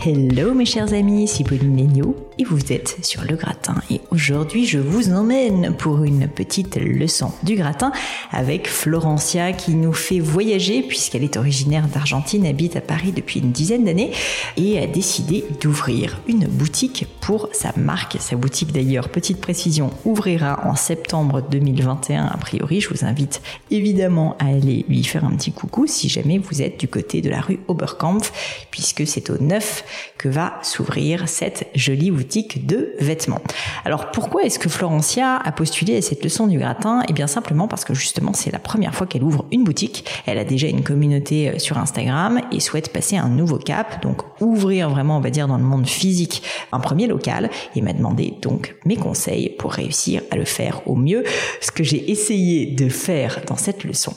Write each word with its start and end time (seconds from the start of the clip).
Hello 0.00 0.54
mes 0.54 0.64
chers 0.64 0.92
amis, 0.92 1.26
c'est 1.26 1.42
Pauline 1.42 1.76
Legno 1.76 2.14
et 2.38 2.44
vous 2.44 2.72
êtes 2.72 3.04
sur 3.04 3.24
le 3.24 3.34
gratin 3.34 3.74
et 3.90 4.00
aujourd'hui 4.12 4.64
je 4.64 4.78
vous 4.78 5.10
emmène 5.10 5.74
pour 5.76 6.04
une 6.04 6.28
petite 6.28 6.76
leçon 6.76 7.32
du 7.42 7.56
gratin 7.56 7.90
avec 8.30 8.68
Florencia 8.68 9.52
qui 9.52 9.74
nous 9.74 9.92
fait 9.92 10.20
voyager 10.20 10.82
puisqu'elle 10.82 11.24
est 11.24 11.36
originaire 11.36 11.88
d'Argentine, 11.88 12.46
habite 12.46 12.76
à 12.76 12.80
Paris 12.80 13.10
depuis 13.10 13.40
une 13.40 13.50
dizaine 13.50 13.84
d'années 13.84 14.12
et 14.56 14.78
a 14.78 14.86
décidé 14.86 15.44
d'ouvrir 15.60 16.20
une 16.28 16.46
boutique 16.46 17.08
pour 17.20 17.48
sa 17.52 17.72
marque. 17.76 18.18
Sa 18.20 18.36
boutique 18.36 18.72
d'ailleurs, 18.72 19.08
petite 19.08 19.40
précision, 19.40 19.90
ouvrira 20.04 20.64
en 20.64 20.76
septembre 20.76 21.42
2021 21.50 22.26
a 22.26 22.36
priori. 22.36 22.80
Je 22.80 22.88
vous 22.88 23.04
invite 23.04 23.42
évidemment 23.72 24.36
à 24.38 24.46
aller 24.46 24.84
lui 24.88 25.02
faire 25.02 25.24
un 25.24 25.34
petit 25.34 25.50
coucou 25.50 25.88
si 25.88 26.08
jamais 26.08 26.38
vous 26.38 26.62
êtes 26.62 26.78
du 26.78 26.86
côté 26.86 27.20
de 27.20 27.30
la 27.30 27.40
rue 27.40 27.58
Oberkampf 27.66 28.66
puisque 28.70 29.04
c'est 29.04 29.30
au 29.30 29.38
9 29.38 29.84
que 30.16 30.28
va 30.28 30.58
s'ouvrir 30.62 31.28
cette 31.28 31.68
jolie 31.74 32.10
boutique 32.10 32.66
de 32.66 32.94
vêtements. 33.00 33.40
Alors 33.84 34.10
pourquoi 34.10 34.44
est-ce 34.44 34.58
que 34.58 34.68
Florencia 34.68 35.36
a 35.36 35.52
postulé 35.52 35.96
à 35.96 36.02
cette 36.02 36.22
leçon 36.24 36.46
du 36.46 36.58
gratin? 36.58 37.02
Eh 37.08 37.12
bien 37.12 37.26
simplement 37.26 37.68
parce 37.68 37.84
que 37.84 37.94
justement 37.94 38.32
c'est 38.32 38.50
la 38.50 38.58
première 38.58 38.94
fois 38.94 39.06
qu'elle 39.06 39.24
ouvre 39.24 39.46
une 39.52 39.64
boutique. 39.64 40.04
Elle 40.26 40.38
a 40.38 40.44
déjà 40.44 40.68
une 40.68 40.82
communauté 40.82 41.50
euh, 41.50 41.58
sur 41.58 41.78
Instagram 41.78 42.40
et 42.52 42.60
souhaite 42.60 42.92
passer 42.92 43.16
un 43.16 43.28
nouveau 43.28 43.58
cap, 43.58 44.02
donc 44.02 44.22
ouvrir 44.40 44.90
vraiment 44.90 45.18
on 45.18 45.20
va 45.20 45.30
dire 45.30 45.48
dans 45.48 45.58
le 45.58 45.64
monde 45.64 45.86
physique 45.86 46.42
un 46.72 46.80
premier 46.80 47.06
local 47.06 47.50
et 47.74 47.80
m'a 47.80 47.92
demandé 47.92 48.34
donc 48.42 48.76
mes 48.84 48.96
conseils 48.96 49.50
pour 49.50 49.72
réussir 49.72 50.22
à 50.30 50.36
le 50.36 50.44
faire 50.44 50.82
au 50.86 50.94
mieux, 50.94 51.24
ce 51.60 51.70
que 51.70 51.84
j'ai 51.84 52.10
essayé 52.10 52.66
de 52.66 52.88
faire 52.88 53.40
dans 53.46 53.56
cette 53.56 53.84
leçon. 53.84 54.14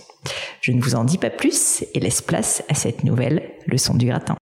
Je 0.62 0.72
ne 0.72 0.82
vous 0.82 0.96
en 0.96 1.04
dis 1.04 1.18
pas 1.18 1.30
plus 1.30 1.84
et 1.94 2.00
laisse 2.00 2.22
place 2.22 2.64
à 2.70 2.76
cette 2.76 3.04
nouvelle 3.04 3.52
leçon 3.68 3.96
du 3.96 4.06
gratin. 4.06 4.36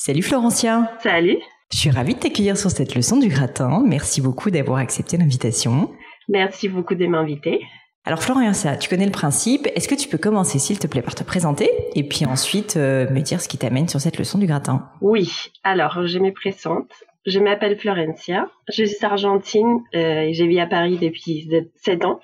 Salut 0.00 0.22
Florencia. 0.22 0.96
Salut. 1.02 1.38
Je 1.72 1.76
suis 1.76 1.90
ravie 1.90 2.14
de 2.14 2.20
t'accueillir 2.20 2.56
sur 2.56 2.70
cette 2.70 2.94
leçon 2.94 3.16
du 3.16 3.26
gratin. 3.26 3.82
Merci 3.84 4.20
beaucoup 4.20 4.48
d'avoir 4.48 4.78
accepté 4.78 5.16
l'invitation. 5.16 5.90
Merci 6.28 6.68
beaucoup 6.68 6.94
de 6.94 7.04
m'inviter. 7.08 7.62
Alors 8.04 8.22
Florencia, 8.22 8.76
tu 8.76 8.88
connais 8.88 9.06
le 9.06 9.10
principe. 9.10 9.66
Est-ce 9.74 9.88
que 9.88 9.96
tu 9.96 10.08
peux 10.08 10.16
commencer, 10.16 10.60
s'il 10.60 10.78
te 10.78 10.86
plaît, 10.86 11.02
par 11.02 11.16
te 11.16 11.24
présenter 11.24 11.68
et 11.96 12.04
puis 12.04 12.26
ensuite 12.26 12.76
euh, 12.76 13.10
me 13.10 13.18
dire 13.22 13.40
ce 13.40 13.48
qui 13.48 13.58
t'amène 13.58 13.88
sur 13.88 14.00
cette 14.00 14.18
leçon 14.18 14.38
du 14.38 14.46
gratin? 14.46 14.88
Oui. 15.00 15.32
Alors, 15.64 16.06
je 16.06 16.20
me 16.20 16.30
présente. 16.30 16.92
Je 17.26 17.40
m'appelle 17.40 17.76
Florencia. 17.76 18.48
Je 18.68 18.84
suis 18.84 19.04
argentine 19.04 19.80
euh, 19.96 20.20
et 20.20 20.32
j'ai 20.32 20.46
vécu 20.46 20.60
à 20.60 20.68
Paris 20.68 20.98
depuis 21.02 21.50
7 21.74 22.04
ans. 22.04 22.20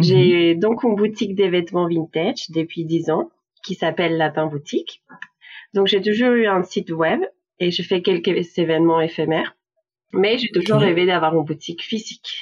J'ai 0.00 0.56
donc 0.56 0.82
une 0.82 0.96
boutique 0.96 1.36
de 1.36 1.44
vêtements 1.44 1.86
vintage 1.86 2.50
depuis 2.50 2.84
10 2.84 3.10
ans 3.10 3.30
qui 3.62 3.76
s'appelle 3.76 4.16
Lapin 4.16 4.46
Boutique. 4.46 5.04
Donc 5.74 5.88
j'ai 5.88 6.00
toujours 6.00 6.30
eu 6.30 6.46
un 6.46 6.62
site 6.62 6.90
web 6.90 7.20
et 7.58 7.72
je 7.72 7.82
fais 7.82 8.00
quelques 8.00 8.58
événements 8.58 9.00
éphémères, 9.00 9.56
mais 10.12 10.38
j'ai 10.38 10.48
toujours 10.50 10.78
rêvé 10.78 11.04
d'avoir 11.04 11.34
une 11.34 11.44
boutique 11.44 11.82
physique. 11.82 12.40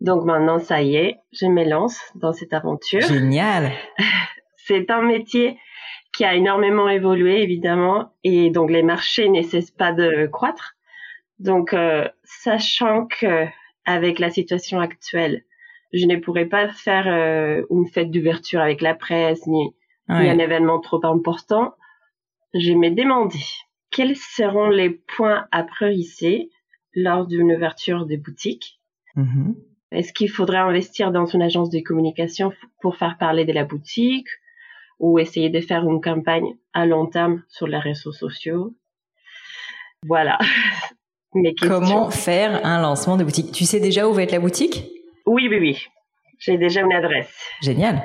Donc 0.00 0.24
maintenant, 0.24 0.60
ça 0.60 0.80
y 0.80 0.94
est, 0.94 1.16
je 1.32 1.46
me 1.46 1.64
lance 1.64 2.00
dans 2.14 2.32
cette 2.32 2.52
aventure. 2.52 3.00
Génial. 3.00 3.72
C'est 4.56 4.90
un 4.90 5.02
métier 5.02 5.58
qui 6.12 6.24
a 6.24 6.34
énormément 6.34 6.88
évolué, 6.88 7.42
évidemment, 7.42 8.12
et 8.22 8.50
donc 8.50 8.70
les 8.70 8.82
marchés 8.82 9.28
ne 9.28 9.42
cessent 9.42 9.70
pas 9.70 9.92
de 9.92 10.26
croître. 10.26 10.76
Donc, 11.38 11.74
euh, 11.74 12.08
sachant 12.24 13.06
que 13.06 13.46
avec 13.84 14.18
la 14.18 14.30
situation 14.30 14.80
actuelle, 14.80 15.42
je 15.92 16.06
ne 16.06 16.16
pourrais 16.16 16.46
pas 16.46 16.68
faire 16.68 17.06
euh, 17.06 17.62
une 17.70 17.86
fête 17.86 18.10
d'ouverture 18.10 18.60
avec 18.60 18.80
la 18.80 18.94
presse 18.94 19.46
ni, 19.46 19.74
ni 20.08 20.28
un 20.28 20.38
événement 20.38 20.80
trop 20.80 21.04
important, 21.04 21.74
je 22.58 22.72
me 22.72 22.90
demandé 22.90 23.38
quels 23.90 24.16
seront 24.16 24.68
les 24.68 24.90
points 24.90 25.46
à 25.52 25.62
prioriser 25.62 26.50
lors 26.94 27.26
d'une 27.26 27.52
ouverture 27.52 28.06
des 28.06 28.16
boutiques? 28.16 28.80
Mm-hmm. 29.16 29.54
Est-ce 29.92 30.12
qu'il 30.12 30.30
faudrait 30.30 30.58
investir 30.58 31.12
dans 31.12 31.26
une 31.26 31.42
agence 31.42 31.70
de 31.70 31.80
communication 31.80 32.52
pour 32.80 32.96
faire 32.96 33.16
parler 33.18 33.44
de 33.44 33.52
la 33.52 33.64
boutique 33.64 34.28
ou 34.98 35.18
essayer 35.18 35.50
de 35.50 35.60
faire 35.60 35.88
une 35.88 36.00
campagne 36.00 36.56
à 36.72 36.86
long 36.86 37.06
terme 37.06 37.42
sur 37.48 37.66
les 37.66 37.78
réseaux 37.78 38.12
sociaux? 38.12 38.74
Voilà. 40.06 40.38
Comment 41.60 42.10
faire 42.10 42.64
un 42.64 42.80
lancement 42.80 43.16
de 43.16 43.24
boutique? 43.24 43.52
Tu 43.52 43.64
sais 43.64 43.80
déjà 43.80 44.08
où 44.08 44.12
va 44.12 44.22
être 44.22 44.32
la 44.32 44.40
boutique? 44.40 44.84
Oui, 45.26 45.48
oui, 45.48 45.58
oui. 45.60 45.86
J'ai 46.38 46.58
déjà 46.58 46.82
une 46.82 46.92
adresse. 46.92 47.50
Génial. 47.62 48.02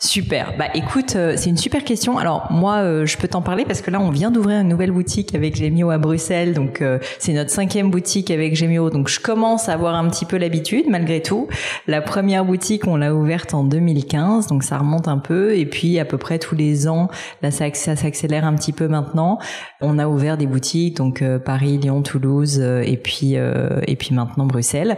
Super. 0.00 0.54
Bah 0.58 0.64
écoute, 0.74 1.14
euh, 1.14 1.34
c'est 1.36 1.48
une 1.48 1.56
super 1.56 1.84
question. 1.84 2.18
Alors 2.18 2.48
moi, 2.50 2.78
euh, 2.78 3.06
je 3.06 3.16
peux 3.16 3.28
t'en 3.28 3.40
parler 3.40 3.64
parce 3.64 3.82
que 3.82 3.90
là, 3.92 4.00
on 4.00 4.10
vient 4.10 4.32
d'ouvrir 4.32 4.58
une 4.60 4.68
nouvelle 4.68 4.90
boutique 4.90 5.32
avec 5.34 5.54
Gemio 5.54 5.90
à 5.90 5.98
Bruxelles. 5.98 6.54
Donc 6.54 6.82
euh, 6.82 6.98
c'est 7.20 7.32
notre 7.32 7.50
cinquième 7.50 7.88
boutique 7.88 8.32
avec 8.32 8.56
Gemio. 8.56 8.90
Donc 8.90 9.08
je 9.08 9.20
commence 9.20 9.68
à 9.68 9.74
avoir 9.74 9.94
un 9.94 10.08
petit 10.08 10.24
peu 10.24 10.38
l'habitude 10.38 10.86
malgré 10.88 11.22
tout. 11.22 11.46
La 11.86 12.02
première 12.02 12.44
boutique, 12.44 12.88
on 12.88 12.96
l'a 12.96 13.14
ouverte 13.14 13.54
en 13.54 13.62
2015, 13.62 14.48
donc 14.48 14.64
ça 14.64 14.76
remonte 14.76 15.06
un 15.06 15.18
peu. 15.18 15.56
Et 15.56 15.66
puis 15.66 16.00
à 16.00 16.04
peu 16.04 16.18
près 16.18 16.40
tous 16.40 16.56
les 16.56 16.88
ans, 16.88 17.08
là 17.40 17.52
ça, 17.52 17.70
s'accélère 17.72 18.44
un 18.44 18.56
petit 18.56 18.72
peu 18.72 18.88
maintenant. 18.88 19.38
On 19.80 20.00
a 20.00 20.08
ouvert 20.08 20.36
des 20.36 20.46
boutiques, 20.46 20.96
donc 20.96 21.22
Paris, 21.44 21.78
Lyon, 21.78 22.02
Toulouse, 22.02 22.58
et 22.58 22.96
puis 22.96 23.34
et 23.34 23.96
puis 23.96 24.14
maintenant 24.14 24.46
Bruxelles. 24.46 24.96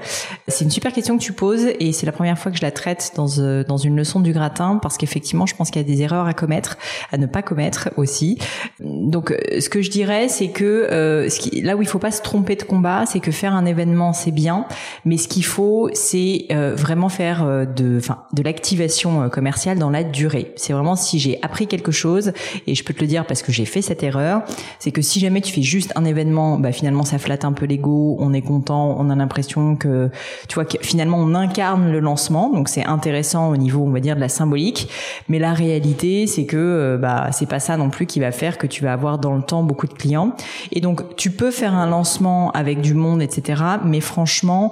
C'est 0.49 0.65
une 0.65 0.71
super 0.71 0.95
question 0.95 1.19
que 1.19 1.23
tu 1.23 1.35
poses 1.35 1.67
et 1.79 1.93
c'est 1.93 2.07
la 2.07 2.13
première 2.13 2.39
fois 2.39 2.51
que 2.51 2.57
je 2.57 2.63
la 2.63 2.71
traite 2.71 3.13
dans 3.17 3.27
dans 3.67 3.77
une 3.77 3.97
leçon 3.97 4.21
du 4.21 4.33
gratin 4.33 4.54
parce 4.55 4.97
qu'effectivement, 4.97 5.47
je 5.47 5.55
pense 5.55 5.71
qu'il 5.71 5.83
y 5.83 5.85
a 5.85 5.89
des 5.89 6.03
erreurs 6.03 6.27
à 6.27 6.35
commettre, 6.35 6.77
à 7.13 7.19
ne 7.19 7.27
pas 7.27 7.43
commettre 7.43 7.91
aussi. 7.97 8.39
Donc, 8.81 9.31
euh, 9.31 9.61
ce 9.61 9.69
que 9.69 9.83
je 9.83 9.91
dirais, 9.91 10.29
c'est 10.29 10.49
que 10.49 10.89
euh, 10.91 11.29
là 11.63 11.77
où 11.77 11.83
il 11.83 11.89
faut 11.89 11.99
pas 11.99 12.11
se 12.11 12.23
tromper 12.23 12.57
de 12.57 12.63
combat, 12.63 13.05
c'est 13.07 13.21
que 13.21 13.31
faire 13.31 13.55
un 13.55 13.65
événement, 13.65 14.13
c'est 14.13 14.31
bien, 14.31 14.67
mais 15.05 15.17
ce 15.17 15.29
qu'il 15.29 15.45
faut, 15.45 15.91
c'est 15.93 16.47
euh, 16.51 16.75
vraiment 16.75 17.09
faire 17.09 17.45
de 17.45 18.43
l'activation 18.43 19.29
commerciale 19.29 19.79
dans 19.79 19.91
la 19.91 20.05
durée. 20.05 20.53
C'est 20.57 20.73
vraiment 20.73 20.97
si 20.97 21.19
j'ai 21.19 21.39
appris 21.43 21.67
quelque 21.67 21.93
chose, 21.93 22.33
et 22.67 22.75
je 22.75 22.85
peux 22.85 22.95
te 22.95 23.01
le 23.01 23.07
dire 23.07 23.27
parce 23.27 23.43
que 23.43 23.53
j'ai 23.53 23.65
fait 23.65 23.83
cette 23.83 24.03
erreur, 24.03 24.43
c'est 24.79 24.91
que 24.91 25.03
si 25.03 25.21
jamais 25.21 25.41
tu 25.41 25.53
fais 25.53 25.63
juste 25.63 25.93
un 25.97 26.05
événement, 26.05 26.59
bah 26.59 26.73
finalement 26.73 27.05
ça 27.05 27.19
flatte 27.19 27.45
un 27.45 27.53
peu 27.53 27.67
l'ego, 27.67 28.17
on 28.19 28.33
est 28.33 28.43
content, 28.43 28.97
on 28.99 29.11
a 29.11 29.17
l'impression 29.17 29.77
que, 29.77 30.11
tu 30.49 30.55
vois, 30.55 30.65
que 30.65 30.79
finalement 30.81 31.19
on 31.19 31.35
incarne 31.35 31.91
le 31.91 32.01
lancement, 32.01 32.51
donc 32.51 32.69
c'est 32.69 32.85
intéressant 32.85 33.51
au 33.51 33.57
niveau, 33.57 33.83
on 33.85 33.91
va 33.91 34.01
dire, 34.01 34.17
de 34.17 34.21
la 34.21 34.29
symbolique. 34.45 34.89
Mais 35.29 35.39
la 35.39 35.55
réalité, 35.55 36.27
c'est 36.27 36.45
que 36.45 36.57
euh, 36.57 36.99
bah 36.99 37.31
c'est 37.33 37.49
pas 37.49 37.61
ça 37.61 37.77
non 37.77 37.91
plus 37.91 38.07
qui 38.07 38.21
va 38.21 38.31
faire 38.31 38.59
que 38.59 38.67
tu 38.67 38.85
vas 38.85 38.93
avoir 38.93 39.19
dans 39.19 39.35
le 39.35 39.43
temps 39.43 39.63
beaucoup 39.63 39.87
de 39.87 39.95
clients. 39.95 40.37
Et 40.73 40.81
donc 40.81 41.17
tu 41.17 41.31
peux 41.31 41.51
faire 41.51 41.75
un 41.75 41.87
lancement 41.87 42.51
avec 42.53 42.81
du 42.81 42.95
monde, 42.95 43.23
etc. 43.23 43.63
Mais 43.85 44.01
franchement, 44.01 44.71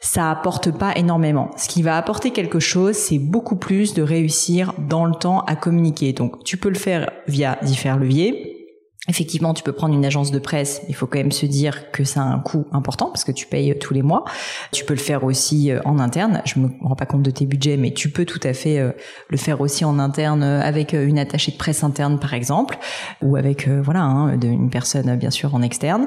ça 0.00 0.30
apporte 0.30 0.76
pas 0.76 0.92
énormément. 0.96 1.50
Ce 1.56 1.68
qui 1.68 1.82
va 1.82 1.96
apporter 1.96 2.30
quelque 2.32 2.58
chose, 2.58 2.96
c'est 2.96 3.18
beaucoup 3.18 3.56
plus 3.56 3.94
de 3.94 4.02
réussir 4.02 4.74
dans 4.78 5.04
le 5.04 5.14
temps 5.14 5.40
à 5.46 5.54
communiquer. 5.54 6.12
Donc 6.12 6.42
tu 6.44 6.56
peux 6.56 6.68
le 6.68 6.74
faire 6.78 7.10
via 7.28 7.58
différents 7.62 7.98
leviers 7.98 8.61
Effectivement, 9.08 9.52
tu 9.52 9.64
peux 9.64 9.72
prendre 9.72 9.96
une 9.96 10.04
agence 10.04 10.30
de 10.30 10.38
presse, 10.38 10.82
il 10.88 10.94
faut 10.94 11.08
quand 11.08 11.18
même 11.18 11.32
se 11.32 11.44
dire 11.44 11.90
que 11.90 12.04
ça 12.04 12.22
a 12.22 12.24
un 12.24 12.38
coût 12.38 12.66
important 12.70 13.06
parce 13.06 13.24
que 13.24 13.32
tu 13.32 13.46
payes 13.46 13.76
tous 13.76 13.92
les 13.94 14.02
mois. 14.02 14.24
Tu 14.70 14.84
peux 14.84 14.94
le 14.94 15.00
faire 15.00 15.24
aussi 15.24 15.72
euh, 15.72 15.80
en 15.84 15.98
interne. 15.98 16.40
Je 16.44 16.60
me 16.60 16.68
rends 16.80 16.94
pas 16.94 17.06
compte 17.06 17.22
de 17.22 17.32
tes 17.32 17.44
budgets, 17.44 17.76
mais 17.76 17.92
tu 17.92 18.10
peux 18.10 18.24
tout 18.24 18.38
à 18.44 18.52
fait 18.52 18.78
euh, 18.78 18.92
le 19.28 19.36
faire 19.36 19.60
aussi 19.60 19.84
en 19.84 19.98
interne 19.98 20.44
euh, 20.44 20.62
avec 20.62 20.92
une 20.92 21.18
attachée 21.18 21.50
de 21.50 21.56
presse 21.56 21.82
interne, 21.82 22.20
par 22.20 22.32
exemple, 22.32 22.78
ou 23.22 23.34
avec 23.34 23.66
voilà 23.68 24.02
hein, 24.02 24.38
une 24.40 24.70
personne 24.70 25.16
bien 25.16 25.30
sûr 25.30 25.52
en 25.52 25.62
externe. 25.62 26.06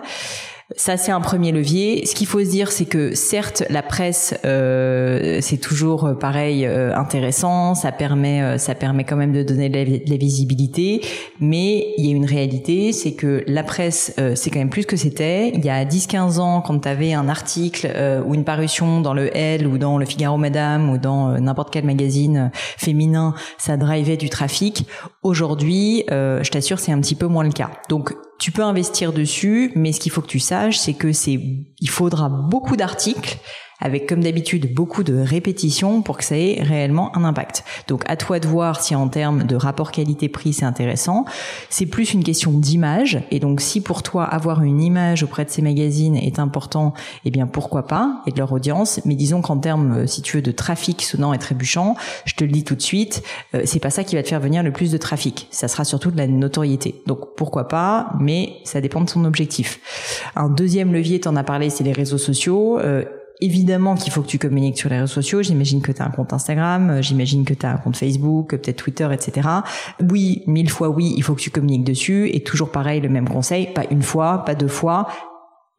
Ça, 0.76 0.98
c'est 0.98 1.12
un 1.12 1.22
premier 1.22 1.52
levier. 1.52 2.08
Ce 2.08 2.16
qu'il 2.16 2.26
faut 2.26 2.44
se 2.44 2.50
dire, 2.50 2.72
c'est 2.72 2.86
que 2.86 3.14
certes, 3.14 3.62
la 3.70 3.84
presse, 3.84 4.34
euh, 4.46 5.38
c'est 5.40 5.58
toujours 5.58 6.06
euh, 6.06 6.14
pareil 6.16 6.66
euh, 6.66 6.96
intéressant. 6.96 7.76
Ça 7.76 7.92
permet, 7.92 8.58
ça 8.58 8.74
permet 8.74 9.04
quand 9.04 9.16
même 9.16 9.32
de 9.32 9.44
donner 9.44 9.70
de 9.70 10.10
la, 10.10 10.18
visibilité. 10.18 11.02
Mais 11.40 11.94
il 11.98 12.08
y 12.08 12.12
a 12.12 12.16
une 12.16 12.26
réalité, 12.26 12.94
c'est 12.94 13.14
que 13.14 13.44
la 13.46 13.62
presse, 13.62 14.16
c'est 14.34 14.50
quand 14.50 14.58
même 14.58 14.72
plus 14.72 14.86
que 14.86 14.96
c'était. 14.96 15.50
Il 15.50 15.64
y 15.64 15.70
a 15.70 15.86
10-15 15.86 16.40
ans, 16.40 16.62
quand 16.62 16.80
tu 16.80 16.88
avais 16.88 17.14
un 17.14 17.30
article 17.30 17.92
ou 18.26 18.34
une 18.34 18.44
parution 18.44 19.02
dans 19.02 19.14
le 19.14 19.36
L 19.38 19.68
ou 19.68 19.78
dans 19.78 20.00
le 20.00 20.06
Figaro 20.06 20.38
Madame 20.38 20.90
ou 20.90 20.98
dans 20.98 21.40
n'importe 21.40 21.72
quel 21.72 21.86
magazine 21.86 22.50
féminin, 22.56 23.36
ça 23.58 23.78
drivait 23.78 24.18
du 24.18 24.30
trafic. 24.30 24.88
Aujourd'hui, 25.22 26.06
je 26.10 26.50
t'assure, 26.50 26.80
c'est 26.80 26.94
un 26.94 27.02
petit 27.02 27.16
peu 27.16 27.28
moins 27.28 27.44
le 27.44 27.52
cas. 27.52 27.70
Donc 27.90 28.16
tu 28.38 28.52
peux 28.52 28.64
investir 28.64 29.14
dessus, 29.14 29.72
mais 29.76 29.92
ce 29.92 30.00
qu'il 30.00 30.12
faut 30.12 30.22
que 30.22 30.28
tu 30.28 30.40
saches, 30.40 30.78
c'est 30.78 30.94
que 30.94 31.14
c'est, 31.14 31.40
il 31.80 31.90
faudra 31.90 32.30
beaucoup 32.30 32.76
d'articles 32.76 33.38
avec 33.86 34.10
comme 34.10 34.24
d'habitude 34.24 34.74
beaucoup 34.74 35.04
de 35.04 35.14
répétitions 35.16 36.02
pour 36.02 36.18
que 36.18 36.24
ça 36.24 36.36
ait 36.36 36.60
réellement 36.60 37.16
un 37.16 37.24
impact. 37.24 37.64
Donc 37.88 38.04
à 38.08 38.18
toi 38.18 38.40
de 38.40 38.48
voir 38.48 38.82
si 38.82 38.96
en 38.96 39.08
termes 39.10 39.44
de 39.44 39.56
rapport 39.56 39.92
qualité-prix 39.92 40.54
c'est 40.54 40.66
intéressant. 40.66 41.24
C'est 41.70 41.86
plus 41.86 42.12
une 42.12 42.24
question 42.24 42.52
d'image 42.52 43.20
et 43.30 43.40
donc 43.40 43.62
si 43.62 43.82
pour 43.82 44.02
toi 44.02 44.24
avoir 44.24 44.64
une 44.64 44.82
image 44.82 45.22
auprès 45.22 45.46
de 45.46 45.52
ces 45.52 45.62
magazines 45.62 46.16
est 46.16 46.40
important, 46.40 46.96
eh 47.26 47.30
bien 47.30 47.46
pourquoi 47.46 47.86
pas 47.86 48.24
et 48.26 48.32
de 48.32 48.40
leur 48.40 48.52
audience. 48.52 49.00
Mais 49.06 49.14
disons 49.14 49.42
qu'en 49.42 49.58
termes, 49.58 49.98
euh, 50.00 50.08
si 50.08 50.24
tu 50.24 50.38
veux, 50.38 50.42
de 50.42 50.52
trafic 50.52 51.04
sonnant 51.04 51.32
et 51.32 51.38
trébuchant, 51.38 51.96
je 52.26 52.34
te 52.34 52.44
le 52.44 52.50
dis 52.50 52.64
tout 52.64 52.76
de 52.76 52.82
suite, 52.82 53.22
euh, 53.54 53.62
c'est 53.66 53.80
pas 53.80 53.92
ça 53.92 54.04
qui 54.04 54.16
va 54.16 54.24
te 54.24 54.30
faire 54.30 54.40
venir 54.40 54.64
le 54.64 54.72
plus 54.72 54.92
de 54.92 54.98
trafic. 54.98 55.48
Ça 55.52 55.68
sera 55.68 55.86
surtout 55.86 56.10
de 56.10 56.18
la 56.18 56.26
notoriété. 56.26 57.04
Donc 57.06 57.36
pourquoi 57.38 57.68
pas, 57.68 58.10
mais 58.20 58.54
ça 58.64 58.82
dépend 58.82 59.02
de 59.02 59.10
son 59.12 59.26
objectif. 59.26 60.32
Un 60.36 60.50
deuxième 60.50 60.92
levier, 60.92 61.20
tu 61.20 61.28
en 61.28 61.36
as 61.36 61.44
parlé, 61.44 61.70
c'est 61.70 61.84
les 61.84 61.94
réseaux 61.94 62.18
sociaux. 62.18 62.80
Euh, 62.80 63.06
évidemment 63.42 63.96
qu'il 63.96 64.12
faut 64.12 64.22
que 64.22 64.28
tu 64.28 64.40
communiques 64.40 64.78
sur 64.78 64.90
les 64.90 64.96
réseaux 65.00 65.08
sociaux. 65.08 65.42
J'imagine 65.42 65.82
que 65.82 65.92
tu 65.92 66.02
as 66.02 66.06
un 66.06 66.10
compte 66.10 66.34
Instagram, 66.34 66.90
euh, 66.90 67.02
j'imagine 67.02 67.46
que 67.46 67.54
tu 67.54 67.66
as 67.66 67.72
un 67.72 67.78
compte 67.78 67.98
Facebook, 67.98 68.52
peut-être 68.52 68.78
Twitter, 68.78 69.08
etc. 69.12 69.48
Oui, 70.10 70.44
mille 70.48 70.70
fois 70.70 70.90
oui, 70.90 71.14
il 71.18 71.24
faut 71.24 71.36
que 71.36 71.42
tu 71.42 71.52
communiques 71.52 71.84
dessus. 71.84 72.30
Et 72.34 72.42
toujours 72.44 72.72
pareil, 72.72 73.02
le 73.02 73.10
même 73.10 73.28
conseil, 73.28 73.68
pas 73.74 73.84
une 73.92 74.02
fois, 74.02 74.44
pas 74.46 74.56
deux 74.56 74.68
fois, 74.68 75.08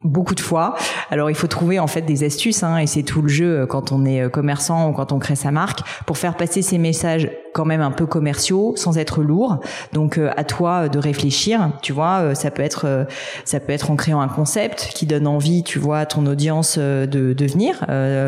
beaucoup 0.03 0.35
de 0.35 0.39
fois. 0.39 0.75
Alors 1.09 1.29
il 1.29 1.35
faut 1.35 1.47
trouver 1.47 1.79
en 1.79 1.87
fait 1.87 2.01
des 2.01 2.23
astuces 2.23 2.63
hein, 2.63 2.77
et 2.77 2.87
c'est 2.87 3.03
tout 3.03 3.21
le 3.21 3.27
jeu 3.27 3.61
euh, 3.61 3.65
quand 3.65 3.91
on 3.91 4.05
est 4.05 4.21
euh, 4.21 4.29
commerçant 4.29 4.89
ou 4.89 4.93
quand 4.93 5.11
on 5.11 5.19
crée 5.19 5.35
sa 5.35 5.51
marque 5.51 5.81
pour 6.05 6.17
faire 6.17 6.35
passer 6.35 6.61
ces 6.61 6.77
messages 6.77 7.29
quand 7.57 7.65
même 7.65 7.81
un 7.81 7.91
peu 7.91 8.05
commerciaux 8.05 8.73
sans 8.75 8.99
être 8.99 9.23
lourds. 9.23 9.57
Donc 9.91 10.19
euh, 10.19 10.29
à 10.37 10.43
toi 10.43 10.89
de 10.89 10.99
réfléchir, 10.99 11.71
tu 11.81 11.91
vois, 11.91 12.35
ça 12.35 12.51
peut 12.51 12.61
être 12.61 13.07
ça 13.45 13.59
peut 13.59 13.73
être 13.73 13.89
en 13.89 13.95
créant 13.95 14.21
un 14.21 14.27
concept 14.27 14.91
qui 14.93 15.07
donne 15.07 15.25
envie, 15.25 15.63
tu 15.63 15.79
vois, 15.79 15.99
à 15.99 16.05
ton 16.05 16.25
audience 16.27 16.77
de, 16.77 17.05
de 17.33 17.45
venir. 17.45 17.85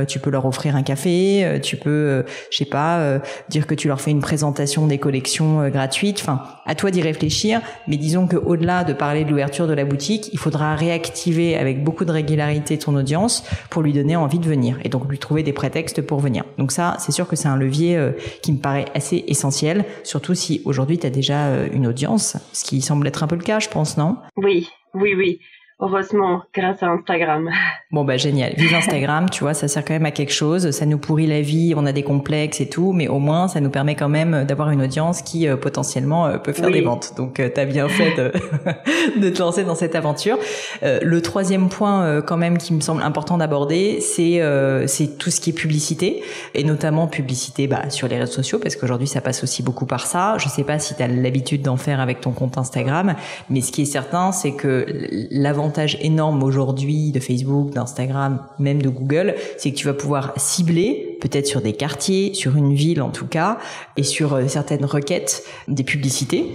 tu 0.08 0.20
peux 0.20 0.31
leur 0.31 0.46
offrir 0.46 0.76
un 0.76 0.81
café, 0.81 1.60
tu 1.62 1.78
peux 1.78 2.26
je 2.50 2.58
sais 2.58 2.66
pas 2.66 3.20
dire 3.50 3.68
que 3.68 3.76
tu 3.76 3.88
leur 3.88 4.02
fais 4.02 4.12
une 4.12 4.22
présentation 4.22 4.88
des 4.88 4.98
collections 4.98 5.70
gratuites. 5.70 6.20
Enfin, 6.22 6.42
à 6.66 6.74
toi 6.74 6.90
d'y 6.90 7.02
réfléchir, 7.02 7.62
mais 7.88 7.98
disons 7.98 8.28
que 8.28 8.38
au-delà 8.38 8.84
de 8.84 8.94
parler 8.94 9.26
de 9.26 9.30
l'ouverture 9.30 9.68
de 9.68 9.74
la 9.74 9.86
boutique, 9.86 10.30
il 10.34 10.40
faudra 10.40 10.76
réactiver 10.76 11.56
avec 11.56 11.84
beaucoup 11.84 12.06
de 12.06 12.12
régularité 12.12 12.78
ton 12.78 12.96
audience 12.96 13.44
pour 13.70 13.81
lui 13.81 13.94
donner 13.94 14.16
envie 14.16 14.40
de 14.40 14.48
venir 14.48 14.78
et 14.84 14.90
donc 14.90 15.10
lui 15.10 15.20
trouver 15.20 15.44
des 15.44 15.54
prétextes 15.54 16.02
pour 16.02 16.20
venir. 16.20 16.44
Donc 16.58 16.72
ça, 16.72 16.98
c'est 17.00 17.12
sûr 17.12 17.28
que 17.28 17.36
c'est 17.36 17.48
un 17.48 17.58
levier 17.58 17.98
euh, 17.98 18.12
qui 18.42 18.52
me 18.52 18.58
paraît 18.58 18.86
assez 18.94 19.19
essentiel, 19.27 19.86
surtout 20.04 20.36
si 20.36 20.62
aujourd'hui 20.66 20.98
tu 20.98 21.07
as 21.07 21.10
déjà 21.10 21.48
euh, 21.48 21.68
une 21.71 21.88
audience, 21.88 22.38
ce 22.54 22.63
qui 22.63 22.81
semble 22.81 23.07
être 23.07 23.24
un 23.24 23.27
peu 23.27 23.36
le 23.36 23.44
cas, 23.44 23.60
je 23.60 23.69
pense, 23.69 23.98
non? 23.98 24.18
Oui, 24.38 24.68
oui, 24.94 25.13
oui. 25.16 25.39
Heureusement, 25.81 26.42
grâce 26.54 26.84
à 26.84 26.88
Instagram. 26.88 27.50
Bon 27.92 28.04
bah 28.04 28.18
génial. 28.18 28.54
Vive 28.56 28.76
Instagram, 28.76 29.31
tu 29.31 29.44
vois, 29.44 29.56
ça 29.56 29.68
sert 29.68 29.84
quand 29.84 29.96
même 29.96 30.06
à 30.06 30.12
quelque 30.12 30.31
chose. 30.31 30.70
Ça 30.70 30.86
nous 30.86 31.00
pourrit 31.00 31.26
la 31.26 31.42
vie, 31.42 31.74
on 31.76 31.88
a 31.88 31.92
des 31.92 32.04
complexes 32.04 32.62
et 32.62 32.70
tout, 32.70 32.94
mais 32.94 33.08
au 33.08 33.18
moins 33.18 33.48
ça 33.48 33.62
nous 33.62 33.72
permet 33.72 33.96
quand 33.96 34.10
même 34.10 34.46
d'avoir 34.46 34.70
une 34.70 34.84
audience 34.84 35.24
qui 35.24 35.48
euh, 35.48 35.58
potentiellement 35.58 36.28
euh, 36.28 36.38
peut 36.38 36.54
faire 36.54 36.70
des 36.70 36.81
ventes. 36.81 37.14
Donc 37.18 37.40
euh, 37.40 37.50
t'as 37.52 37.66
bien 37.66 37.90
fait 37.90 38.16
de, 38.16 38.31
de, 39.20 39.30
te 39.31 39.40
lancer 39.40 39.64
dans 39.64 39.74
cette 39.74 39.96
aventure. 39.96 40.38
le 40.84 41.22
troisième 41.24 41.68
point 41.68 42.22
quand 42.22 42.38
même 42.38 42.60
qui 42.60 42.76
me 42.76 42.81
semble 42.81 43.02
important 43.02 43.40
d'aborder, 43.40 44.02
c'est 44.02 44.40
c'est 44.86 45.18
tout 45.18 45.31
ce 45.31 45.42
qui 45.42 45.50
est 45.50 45.54
publicité 45.54 46.22
et 46.54 46.64
notamment 46.64 47.08
publicité 47.08 47.66
bah, 47.66 47.90
sur 47.90 48.08
les 48.08 48.20
réseaux 48.20 48.34
sociaux 48.34 48.60
parce 48.60 48.76
qu'aujourd'hui 48.76 49.08
ça 49.08 49.22
passe 49.22 49.44
aussi 49.44 49.64
beaucoup 49.64 49.88
par 49.88 50.06
ça. 50.06 50.36
Je 50.38 50.48
sais 50.48 50.64
pas 50.64 50.78
si 50.78 50.94
tu 50.94 51.02
as 51.02 51.08
l'habitude 51.08 51.64
d'en 51.64 51.78
faire 51.78 52.02
avec 52.02 52.22
ton 52.22 52.34
compte 52.34 52.60
Instagram, 52.60 53.16
mais 53.50 53.62
ce 53.62 53.72
qui 53.72 53.81
est 53.81 53.86
certain, 53.86 54.31
c'est 54.31 54.52
que 54.52 54.86
l'avantage 55.69 56.00
énorme 56.01 56.42
aujourd'hui 56.42 57.12
de 57.12 57.19
Facebook, 57.19 57.77
Instagram, 57.77 58.39
même 58.57 58.81
de 58.81 58.89
Google, 58.89 59.36
c'est 59.57 59.69
que 59.69 59.75
tu 59.75 59.86
vas 59.86 59.94
pouvoir 59.94 60.33
cibler, 60.36 61.19
peut-être 61.21 61.45
sur 61.45 61.62
des 61.62 61.74
quartiers, 61.74 62.33
sur 62.33 62.56
une 62.56 62.74
ville 62.74 63.04
en 63.04 63.12
tout 63.12 63.27
cas, 63.27 63.60
et 63.95 64.01
sur 64.01 64.33
euh, 64.33 64.48
certaines 64.48 64.83
requêtes, 64.83 65.44
des 65.68 65.83
publicités 65.83 66.48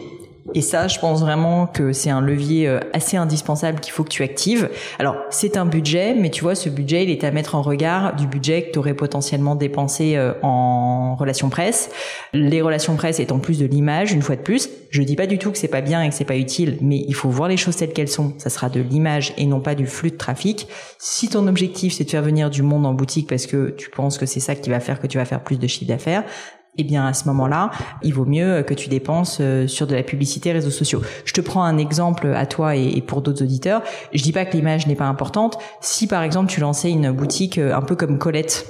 et 0.53 0.61
ça, 0.61 0.89
je 0.89 0.99
pense 0.99 1.21
vraiment 1.21 1.67
que 1.67 1.93
c'est 1.93 2.11
un 2.11 2.21
levier 2.21 2.69
euh, 2.69 2.79
assez 2.93 3.17
indispensable 3.17 3.81
qu'il 3.81 3.93
faut 3.93 4.05
que 4.05 4.11
tu 4.11 4.23
actives. 4.23 4.69
Alors, 4.99 5.17
c'est 5.31 5.57
un 5.57 5.65
budget, 5.65 6.15
mais 6.15 6.29
tu 6.29 6.43
vois, 6.43 6.55
ce 6.55 6.69
budget, 6.69 7.05
il 7.05 7.11
est 7.11 7.25
à 7.25 7.31
mettre 7.31 7.55
en 7.55 7.63
regard 7.63 8.15
du 8.15 8.27
budget 8.27 8.65
que 8.65 8.73
tu 8.73 8.79
aurais 8.79 8.95
potentiellement 8.95 9.55
dépensé 9.55 10.17
euh, 10.17 10.35
en 10.43 11.15
relations 11.17 11.49
presse. 11.49 11.91
Les 12.35 12.61
relations 12.61 12.95
presse 12.97 13.21
étant 13.21 13.39
plus 13.39 13.59
de 13.59 13.65
l'image, 13.65 14.13
une 14.13 14.21
fois 14.21 14.37
de 14.37 14.43
plus. 14.43 14.69
Je 14.91 15.03
dis 15.03 15.17
pas 15.17 15.27
du 15.27 15.39
tout 15.39 15.51
que 15.51 15.59
c'est 15.59 15.67
pas 15.67 15.81
bien 15.81 16.03
et 16.03 16.11
que 16.11 16.15
c'est 16.15 16.25
pas 16.25 16.37
utile, 16.37 16.77
mais 16.83 17.05
il 17.09 17.15
faut 17.15 17.31
voir 17.31 17.49
les 17.49 17.57
choses 17.57 17.77
telles 17.77 17.93
qu'elles 17.93 18.09
sont. 18.09 18.35
Ça 18.39 18.51
sera 18.51 18.69
de 18.69 18.81
l'image 18.81 19.33
et 19.39 19.47
non 19.47 19.61
pas 19.61 19.75
du 19.75 19.87
flux 19.87 20.11
de 20.11 20.17
trafic. 20.17 20.69
Si 20.99 21.29
ton 21.29 21.49
objectif, 21.49 21.95
c'est 21.95 22.05
de 22.05 22.11
faire 22.11 22.23
venir 22.23 22.51
du 22.51 22.63
monde 22.63 22.85
en 22.85 22.93
boutique 22.93 23.29
parce 23.29 23.47
que 23.47 23.71
tu 23.71 23.89
penses 23.89 24.19
que 24.19 24.27
c'est 24.27 24.41
ça 24.41 24.55
qui 24.55 24.69
va 24.69 24.81
faire 24.81 25.01
que 25.01 25.07
tu 25.07 25.17
vas 25.17 25.25
faire 25.25 25.43
plus 25.43 25.59
de 25.59 25.67
chiffre 25.67 25.89
d'affaires, 25.89 26.25
eh 26.77 26.85
bien 26.85 27.07
à 27.07 27.13
ce 27.13 27.27
moment-là, 27.29 27.71
il 28.03 28.15
vaut 28.15 28.25
mieux 28.25 28.63
que 28.63 28.75
tu 28.75 28.89
dépenses 28.89 29.39
euh, 29.41 29.67
sur 29.67 29.87
de 29.87 29.95
la 29.95 30.03
publicité 30.03 30.53
réseaux 30.53 30.71
sociaux. 30.71 31.03
Je 31.25 31.33
te 31.33 31.41
prends 31.41 31.65
un 31.65 31.79
exemple 31.79 32.33
à 32.35 32.47
toi 32.47 32.77
et 32.77 33.01
pour 33.03 33.23
d'autres 33.23 33.43
auditeurs. 33.43 33.83
Je 34.13 34.23
dis 34.23 34.33
pas 34.33 34.45
que 34.45 34.57
l'image 34.57 34.87
n'est 34.87 34.95
pas 34.95 35.07
importante. 35.07 35.59
Si 35.81 36.07
par 36.07 36.23
exemple 36.23 36.51
tu 36.51 36.61
lançais 36.61 36.91
une 36.91 37.13
boutique 37.13 37.59
euh, 37.59 37.75
un 37.75 37.83
peu 37.83 37.97
comme 37.97 38.19
Colette 38.19 38.67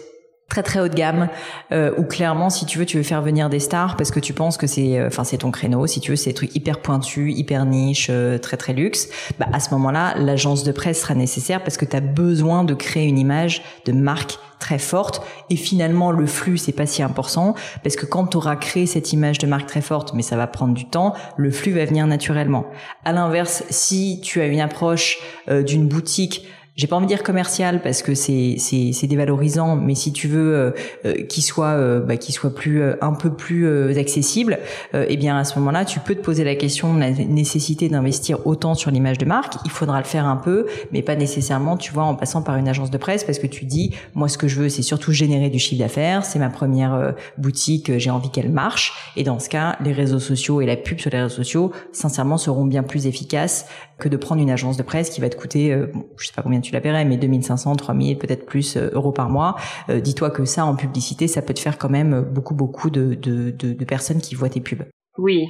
très 0.54 0.62
très 0.62 0.78
haut 0.78 0.88
de 0.88 0.94
gamme 0.94 1.28
euh, 1.72 1.90
ou 1.98 2.04
clairement 2.04 2.48
si 2.48 2.64
tu 2.64 2.78
veux 2.78 2.86
tu 2.86 2.96
veux 2.96 3.02
faire 3.02 3.22
venir 3.22 3.50
des 3.50 3.58
stars 3.58 3.96
parce 3.96 4.12
que 4.12 4.20
tu 4.20 4.32
penses 4.32 4.56
que 4.56 4.68
c'est 4.68 5.00
euh, 5.00 5.08
enfin 5.08 5.24
c'est 5.24 5.38
ton 5.38 5.50
créneau. 5.50 5.88
Si 5.88 6.00
tu 6.00 6.12
veux 6.12 6.16
c'est 6.16 6.30
des 6.30 6.34
trucs 6.34 6.54
hyper 6.54 6.78
pointus 6.80 7.36
hyper 7.36 7.64
niche 7.64 8.08
très 8.40 8.56
très 8.56 8.72
luxe. 8.72 9.08
Bah 9.40 9.46
à 9.52 9.58
ce 9.58 9.70
moment-là 9.70 10.14
l'agence 10.16 10.62
de 10.62 10.70
presse 10.70 11.02
sera 11.02 11.14
nécessaire 11.16 11.60
parce 11.64 11.76
que 11.76 11.84
tu 11.84 11.96
as 11.96 12.00
besoin 12.00 12.62
de 12.62 12.74
créer 12.74 13.08
une 13.08 13.18
image 13.18 13.62
de 13.84 13.92
marque 13.92 14.38
très 14.60 14.78
forte. 14.78 15.26
Et 15.50 15.56
finalement 15.56 16.12
le 16.12 16.26
flux 16.26 16.56
c'est 16.56 16.72
pas 16.72 16.86
si 16.86 17.02
important 17.02 17.54
parce 17.82 17.96
que 17.96 18.06
quand 18.06 18.28
tu 18.28 18.36
auras 18.36 18.54
créé 18.54 18.86
cette 18.86 19.12
image 19.12 19.38
de 19.38 19.48
marque 19.48 19.66
très 19.66 19.82
forte 19.82 20.14
mais 20.14 20.22
ça 20.22 20.36
va 20.36 20.46
prendre 20.46 20.74
du 20.74 20.88
temps 20.88 21.14
le 21.36 21.50
flux 21.50 21.72
va 21.72 21.84
venir 21.84 22.06
naturellement. 22.06 22.66
À 23.04 23.12
l'inverse 23.12 23.64
si 23.70 24.20
tu 24.22 24.40
as 24.40 24.46
une 24.46 24.60
approche 24.60 25.18
euh, 25.48 25.64
d'une 25.64 25.88
boutique 25.88 26.46
j'ai 26.76 26.88
pas 26.88 26.96
envie 26.96 27.06
de 27.06 27.08
dire 27.08 27.22
commercial 27.22 27.82
parce 27.82 28.02
que 28.02 28.14
c'est 28.14 28.56
c'est 28.58 28.90
c'est 28.92 29.06
dévalorisant 29.06 29.76
mais 29.76 29.94
si 29.94 30.12
tu 30.12 30.26
veux 30.26 30.54
euh, 30.54 30.70
euh 31.04 31.14
qu'il 31.22 31.44
soit 31.44 31.68
euh, 31.68 32.00
bah, 32.00 32.16
qu'il 32.16 32.34
soit 32.34 32.52
plus 32.52 32.82
euh, 32.82 32.96
un 33.00 33.12
peu 33.12 33.32
plus 33.32 33.96
accessible 33.96 34.58
eh 34.92 35.16
bien 35.16 35.36
à 35.36 35.44
ce 35.44 35.58
moment-là 35.58 35.84
tu 35.84 36.00
peux 36.00 36.14
te 36.14 36.20
poser 36.20 36.42
la 36.44 36.54
question 36.56 36.94
de 36.94 37.00
la 37.00 37.10
nécessité 37.10 37.88
d'investir 37.88 38.46
autant 38.46 38.74
sur 38.74 38.90
l'image 38.90 39.18
de 39.18 39.24
marque. 39.24 39.54
Il 39.64 39.70
faudra 39.70 39.98
le 39.98 40.04
faire 40.04 40.26
un 40.26 40.36
peu 40.36 40.66
mais 40.92 41.02
pas 41.02 41.16
nécessairement 41.16 41.76
tu 41.76 41.92
vois 41.92 42.04
en 42.04 42.14
passant 42.14 42.42
par 42.42 42.56
une 42.56 42.68
agence 42.68 42.90
de 42.90 42.98
presse 42.98 43.24
parce 43.24 43.38
que 43.38 43.46
tu 43.46 43.64
dis 43.64 43.94
moi 44.14 44.28
ce 44.28 44.38
que 44.38 44.48
je 44.48 44.60
veux 44.60 44.68
c'est 44.68 44.82
surtout 44.82 45.12
générer 45.12 45.50
du 45.50 45.58
chiffre 45.58 45.80
d'affaires. 45.80 46.24
C'est 46.24 46.38
ma 46.38 46.50
première 46.50 47.14
boutique 47.38 47.98
j'ai 47.98 48.10
envie 48.10 48.30
qu'elle 48.30 48.50
marche. 48.50 49.12
Et 49.16 49.22
dans 49.22 49.38
ce 49.38 49.48
cas 49.48 49.76
les 49.82 49.92
réseaux 49.92 50.18
sociaux 50.18 50.60
et 50.60 50.66
la 50.66 50.76
pub 50.76 50.98
sur 50.98 51.10
les 51.10 51.22
réseaux 51.22 51.36
sociaux 51.36 51.72
sincèrement 51.92 52.38
seront 52.38 52.64
bien 52.64 52.82
plus 52.82 53.06
efficaces 53.06 53.66
que 53.98 54.08
de 54.08 54.16
prendre 54.16 54.42
une 54.42 54.50
agence 54.50 54.76
de 54.76 54.82
presse 54.82 55.10
qui 55.10 55.20
va 55.20 55.28
te 55.28 55.36
coûter 55.36 55.76
je 56.16 56.26
sais 56.26 56.32
pas 56.34 56.42
combien 56.42 56.60
tu 56.64 56.72
la 56.72 56.80
paierais, 56.80 57.04
mais 57.04 57.16
2500, 57.16 57.76
3000, 57.76 58.18
peut-être 58.18 58.46
plus 58.46 58.76
euh, 58.76 58.90
euros 58.92 59.12
par 59.12 59.30
mois. 59.30 59.56
Euh, 59.88 60.00
dis-toi 60.00 60.30
que 60.30 60.44
ça, 60.44 60.64
en 60.64 60.74
publicité, 60.74 61.28
ça 61.28 61.42
peut 61.42 61.54
te 61.54 61.60
faire 61.60 61.78
quand 61.78 61.90
même 61.90 62.22
beaucoup, 62.22 62.54
beaucoup 62.54 62.90
de, 62.90 63.14
de, 63.14 63.50
de, 63.50 63.84
personnes 63.84 64.20
qui 64.20 64.34
voient 64.34 64.48
tes 64.48 64.60
pubs. 64.60 64.84
Oui. 65.18 65.48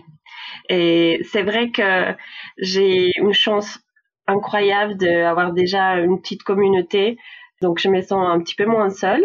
Et 0.68 1.20
c'est 1.30 1.42
vrai 1.42 1.70
que 1.70 2.14
j'ai 2.58 3.12
une 3.18 3.32
chance 3.32 3.78
incroyable 4.26 4.96
d'avoir 4.96 5.52
déjà 5.52 5.98
une 5.98 6.20
petite 6.20 6.42
communauté. 6.42 7.16
Donc, 7.62 7.78
je 7.78 7.88
me 7.88 8.00
sens 8.00 8.26
un 8.28 8.40
petit 8.40 8.54
peu 8.54 8.66
moins 8.66 8.90
seule. 8.90 9.24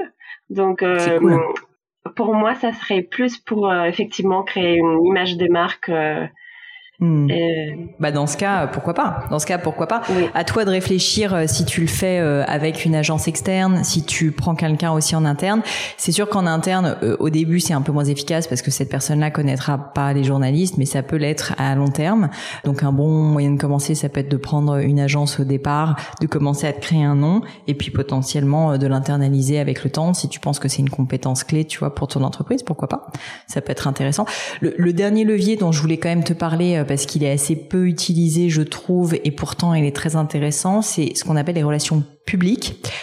Donc, 0.50 0.84
euh, 0.84 1.20
pour 2.16 2.34
moi, 2.34 2.56
ça 2.56 2.72
serait 2.72 3.02
plus 3.02 3.38
pour 3.38 3.74
effectivement 3.74 4.44
créer 4.44 4.78
une 4.78 5.06
image 5.06 5.38
de 5.38 5.48
marque 5.48 5.92
Hmm. 7.02 7.28
Bah 8.02 8.12
dans 8.12 8.28
ce 8.28 8.36
cas, 8.36 8.68
pourquoi 8.68 8.94
pas 8.94 9.24
Dans 9.30 9.40
ce 9.40 9.46
cas, 9.46 9.58
pourquoi 9.58 9.88
pas 9.88 10.02
À 10.34 10.44
toi 10.44 10.66
de 10.66 10.70
réfléchir 10.70 11.34
euh, 11.34 11.44
si 11.48 11.64
tu 11.64 11.80
le 11.80 11.88
fais 11.88 12.20
euh, 12.20 12.44
avec 12.46 12.84
une 12.84 12.94
agence 12.94 13.30
externe, 13.30 13.86
si 13.86 14.04
tu 14.04 14.32
prends 14.34 14.54
quelqu'un 14.54 14.92
aussi 14.92 15.16
en 15.16 15.24
interne. 15.24 15.62
C'est 15.96 16.12
sûr 16.12 16.28
qu'en 16.28 16.46
interne, 16.46 16.98
au 17.20 17.30
début, 17.30 17.62
c'est 17.62 17.74
un 17.74 17.82
peu 17.82 17.94
moins 17.94 18.04
efficace 18.04 18.48
parce 18.48 18.62
que 18.62 18.70
cette 18.70 18.90
personne-là 18.90 19.32
connaîtra 19.32 19.78
pas 19.94 20.12
les 20.12 20.26
journalistes, 20.26 20.78
mais 20.78 20.86
ça 20.86 21.02
peut 21.02 21.16
l'être 21.16 21.54
à 21.58 21.74
long 21.74 21.88
terme. 21.88 22.30
Donc 22.66 22.84
un 22.84 22.92
bon 22.92 23.08
moyen 23.10 23.52
de 23.52 23.60
commencer, 23.60 23.96
ça 23.96 24.10
peut 24.10 24.20
être 24.20 24.30
de 24.30 24.38
prendre 24.38 24.76
une 24.76 25.00
agence 25.00 25.40
au 25.40 25.46
départ, 25.46 25.96
de 26.20 26.28
commencer 26.28 26.68
à 26.68 26.74
te 26.74 26.82
créer 26.82 27.06
un 27.06 27.16
nom, 27.16 27.42
et 27.68 27.76
puis 27.76 27.92
potentiellement 27.92 28.78
de 28.78 28.88
l'internaliser 28.88 29.60
avec 29.60 29.86
le 29.86 29.90
temps. 29.90 30.14
Si 30.14 30.28
tu 30.28 30.42
penses 30.42 30.60
que 30.60 30.68
c'est 30.68 30.80
une 30.82 30.90
compétence 30.90 31.46
clé, 31.46 31.64
tu 31.64 31.80
vois, 31.80 31.96
pour 31.96 32.10
ton 32.10 32.24
entreprise, 32.24 32.62
pourquoi 32.62 32.90
pas 32.90 33.08
Ça 33.48 33.62
peut 33.62 33.72
être 33.72 33.88
intéressant. 33.88 34.26
Le, 34.60 34.74
le 34.78 34.92
dernier 34.92 35.24
levier 35.24 35.56
dont 35.56 35.72
je 35.72 35.82
voulais 35.82 35.98
quand 35.98 36.10
même 36.10 36.26
te 36.26 36.34
parler 36.34 36.84
parce 36.90 37.06
qu'il 37.06 37.24
est 37.24 37.30
assez 37.30 37.56
peu 37.56 37.88
utilisé, 37.88 38.50
je 38.50 38.64
trouve, 38.64 39.14
et 39.24 39.30
pourtant 39.30 39.76
il 39.76 39.86
est 39.86 39.96
très 39.96 40.16
intéressant, 40.16 40.82
c'est 40.82 41.16
ce 41.16 41.24
qu'on 41.24 41.36
appelle 41.36 41.54
les 41.54 41.62
relations 41.62 42.04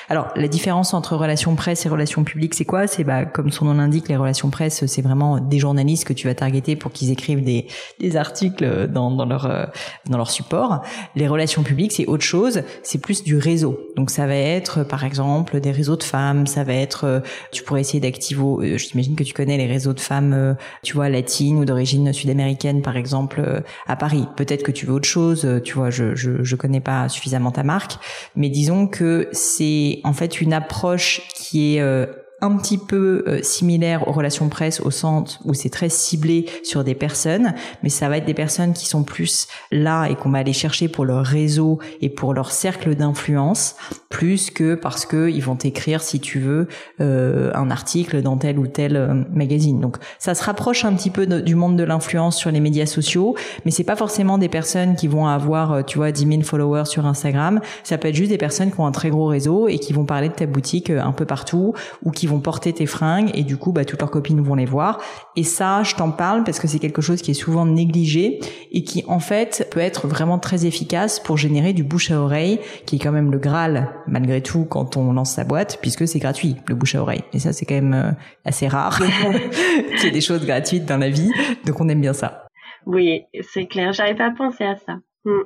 Alors 0.09 0.29
la 0.37 0.49
différence 0.49 0.95
entre 0.95 1.17
relations 1.17 1.55
presse 1.57 1.85
et 1.87 1.89
relations 1.89 2.25
publiques, 2.25 2.55
c'est 2.55 2.65
quoi? 2.65 2.87
C'est 2.87 3.05
bah 3.05 3.25
comme 3.25 3.51
son 3.51 3.65
nom 3.65 3.75
l'indique, 3.75 4.09
les 4.09 4.17
relations 4.17 4.51
presse, 4.51 4.87
c'est 4.87 5.03
vraiment 5.03 5.41
des 5.41 5.59
journalistes 5.59 6.05
que 6.05 6.13
tu 6.13 6.29
vas 6.29 6.35
targeter 6.35 6.77
pour 6.77 6.93
qu'ils 6.93 7.11
écrivent 7.11 7.43
des, 7.43 7.67
des 7.99 8.17
articles 8.17 8.89
dans, 8.89 9.11
dans 9.11 9.27
leur 9.27 9.47
euh, 9.47 9.67
dans 10.09 10.19
leur 10.19 10.31
support. 10.31 10.83
Les 11.17 11.27
relations 11.27 11.63
publiques, 11.63 11.93
c'est 11.93 12.07
autre 12.07 12.25
chose, 12.25 12.63
c'est 12.83 12.99
plus 12.99 13.25
du 13.25 13.37
réseau. 13.37 13.81
Donc 13.97 14.11
ça 14.11 14.27
va 14.27 14.37
être 14.37 14.85
par 14.85 15.05
exemple 15.05 15.61
des 15.61 15.73
réseaux 15.73 15.97
de 15.97 16.05
femmes, 16.05 16.47
ça 16.47 16.65
va 16.65 16.75
être 16.75 17.05
euh, 17.05 17.21
tu 17.51 17.63
pourrais 17.63 17.81
essayer 17.81 18.01
d'activer 18.01 18.37
euh, 18.37 18.79
j'imagine 18.79 19.17
que 19.17 19.25
tu 19.25 19.35
connais 19.35 19.57
les 19.57 19.67
réseaux 19.67 19.93
de 19.93 20.01
femmes 20.01 20.57
tu 20.83 20.95
vois 20.95 21.09
latines 21.09 21.59
ou 21.59 21.65
d'origine 21.65 22.13
sud-américaine 22.13 22.83
par 22.83 22.97
exemple 22.97 23.63
à 23.87 23.97
Paris. 23.97 24.27
Peut-être 24.37 24.63
que 24.63 24.73
tu 24.73 24.87
veux 24.87 24.93
autre 24.93 25.09
chose, 25.09 25.49
tu 25.65 25.75
vois, 25.75 25.91
je 25.91 26.15
je 26.15 26.43
je 26.43 26.57
connais 26.57 26.81
pas 26.81 27.09
suffisamment 27.09 27.51
ta 27.51 27.63
marque, 27.63 27.95
mais 28.35 28.49
disons 28.49 28.87
que 28.87 29.16
c'est 29.33 30.01
en 30.05 30.13
fait 30.13 30.41
une 30.41 30.53
approche 30.53 31.23
qui 31.35 31.77
est 31.77 31.81
euh, 31.81 32.07
un 32.43 32.55
petit 32.59 32.77
peu 32.77 33.25
euh, 33.27 33.43
similaire 33.43 34.09
aux 34.09 34.13
relations 34.13 34.49
presse 34.51 34.81
au 34.81 34.91
centre 34.91 35.39
où 35.45 35.55
c'est 35.55 35.71
très 35.71 35.89
ciblé 35.89 36.47
sur 36.63 36.85
des 36.85 36.95
personnes, 36.95 37.55
mais 37.83 37.89
ça 37.89 38.11
va 38.11 38.19
être 38.19 38.27
des 38.27 38.35
personnes 38.35 38.75
qui 38.75 38.87
sont 38.87 39.05
plus 39.05 39.49
là 39.73 40.07
et 40.07 40.17
qu'on 40.17 40.29
va 40.29 40.39
aller 40.39 40.53
chercher 40.53 40.89
pour 40.89 41.07
leur 41.07 41.25
réseau 41.25 41.79
et 42.03 42.11
pour 42.11 42.35
leur 42.35 42.51
cercle 42.51 42.95
d'influence, 42.95 43.77
plus 44.11 44.51
que 44.51 44.75
parce 44.75 45.07
que 45.07 45.31
ils 45.31 45.43
vont 45.43 45.57
écrire 45.57 46.03
si 46.03 46.21
tu 46.21 46.39
veux 46.39 46.69
euh, 47.01 47.51
un 47.55 47.71
article 47.71 48.21
dans 48.21 48.37
tel 48.37 48.59
ou 48.59 48.67
tel 48.67 48.97
euh, 48.97 49.15
magazine. 49.33 49.81
Donc 49.81 49.97
ça 50.19 50.35
se 50.35 50.45
rapproche 50.45 50.85
un 50.85 50.93
petit 50.93 51.11
peu 51.11 51.27
du 51.27 51.55
monde 51.55 51.77
de 51.77 51.85
l'influence 51.85 52.37
sur 52.37 52.51
les 52.51 52.61
médias 52.61 52.87
sociaux, 52.87 53.35
mais 53.65 53.71
c'est 53.71 53.85
pas 53.85 53.97
forcément 53.97 54.37
des 54.37 54.51
personnes 54.51 54.95
qui 54.95 55.09
vont 55.09 55.27
avoir 55.27 55.87
tu 55.87 55.97
vois 55.97 56.13
10 56.13 56.27
000 56.27 56.43
followers 56.43 56.85
sur 56.85 57.07
Instagram. 57.07 57.61
Ça 57.83 57.97
peut 57.97 58.09
être 58.09 58.15
juste 58.15 58.31
des 58.31 58.39
personnes 58.39 58.71
qui 58.71 58.79
ont 58.79 58.87
un 58.87 58.93
très 58.93 59.09
gros 59.09 59.27
réseau 59.27 59.69
et 59.69 59.79
qui 59.79 59.95
vont 59.95 60.05
parler 60.05 60.29
de 60.29 60.35
ta 60.35 60.45
boutique 60.45 60.91
un 60.91 61.13
peu 61.13 61.25
partout 61.25 61.73
ou 62.05 62.11
qui 62.11 62.27
vont 62.27 62.36
porter 62.41 62.73
tes 62.73 62.87
fringues 62.87 63.31
et 63.35 63.43
du 63.43 63.57
coup 63.57 63.73
bah 63.73 63.85
toutes 63.85 64.01
leurs 64.01 64.11
copines 64.11 64.41
vont 64.41 64.55
les 64.55 64.65
voir. 64.65 65.01
Et 65.37 65.43
ça 65.43 65.83
je 65.83 65.95
t'en 65.95 66.11
parle 66.11 66.45
parce 66.45 66.59
que 66.59 66.69
c'est 66.69 66.79
quelque 66.79 67.03
chose 67.03 67.23
qui 67.23 67.31
est 67.31 67.35
souvent 67.35 67.67
négligé 67.67 68.41
et 68.73 68.85
qui 68.85 69.05
en 69.09 69.19
fait 69.19 69.69
peut 69.71 69.81
être 69.81 70.07
vraiment 70.07 70.39
très 70.39 70.67
efficace 70.67 71.21
pour 71.21 71.37
générer 71.37 71.73
du 71.73 71.85
bouche 71.85 72.11
à 72.11 72.21
oreille 72.21 72.61
qui 72.87 72.97
est 72.97 72.99
quand 72.99 73.13
même 73.13 73.31
le 73.31 73.39
graal 73.39 73.91
malgré 74.07 74.41
tout 74.43 74.65
quand 74.65 74.97
on 74.97 75.13
lance 75.13 75.33
sa 75.33 75.45
boîte 75.45 75.79
puisque 75.81 76.07
c'est 76.07 76.19
gratuit 76.19 76.57
le 76.67 76.75
bouche 76.75 76.95
à 76.95 77.03
oreille. 77.03 77.23
Et 77.33 77.39
ça 77.39 77.53
c'est 77.53 77.67
quand 77.67 77.75
même 77.75 77.95
euh, 77.95 78.11
assez 78.45 78.69
rare 78.69 79.01
qu'il 79.97 80.05
y 80.05 80.07
ait 80.07 80.11
des 80.11 80.21
choses 80.21 80.45
gratuites 80.45 80.87
dans 80.87 80.99
la 80.99 81.11
vie. 81.11 81.31
Donc 81.65 81.81
on 81.81 81.89
aime 81.89 82.01
bien 82.01 82.13
ça. 82.13 82.47
Oui 82.87 83.23
c'est 83.53 83.67
clair. 83.67 83.93
J'avais 83.93 84.15
pas 84.15 84.31
pensé 84.31 84.65
à 84.65 84.77
ça. 84.77 84.99
Hmm 85.25 85.43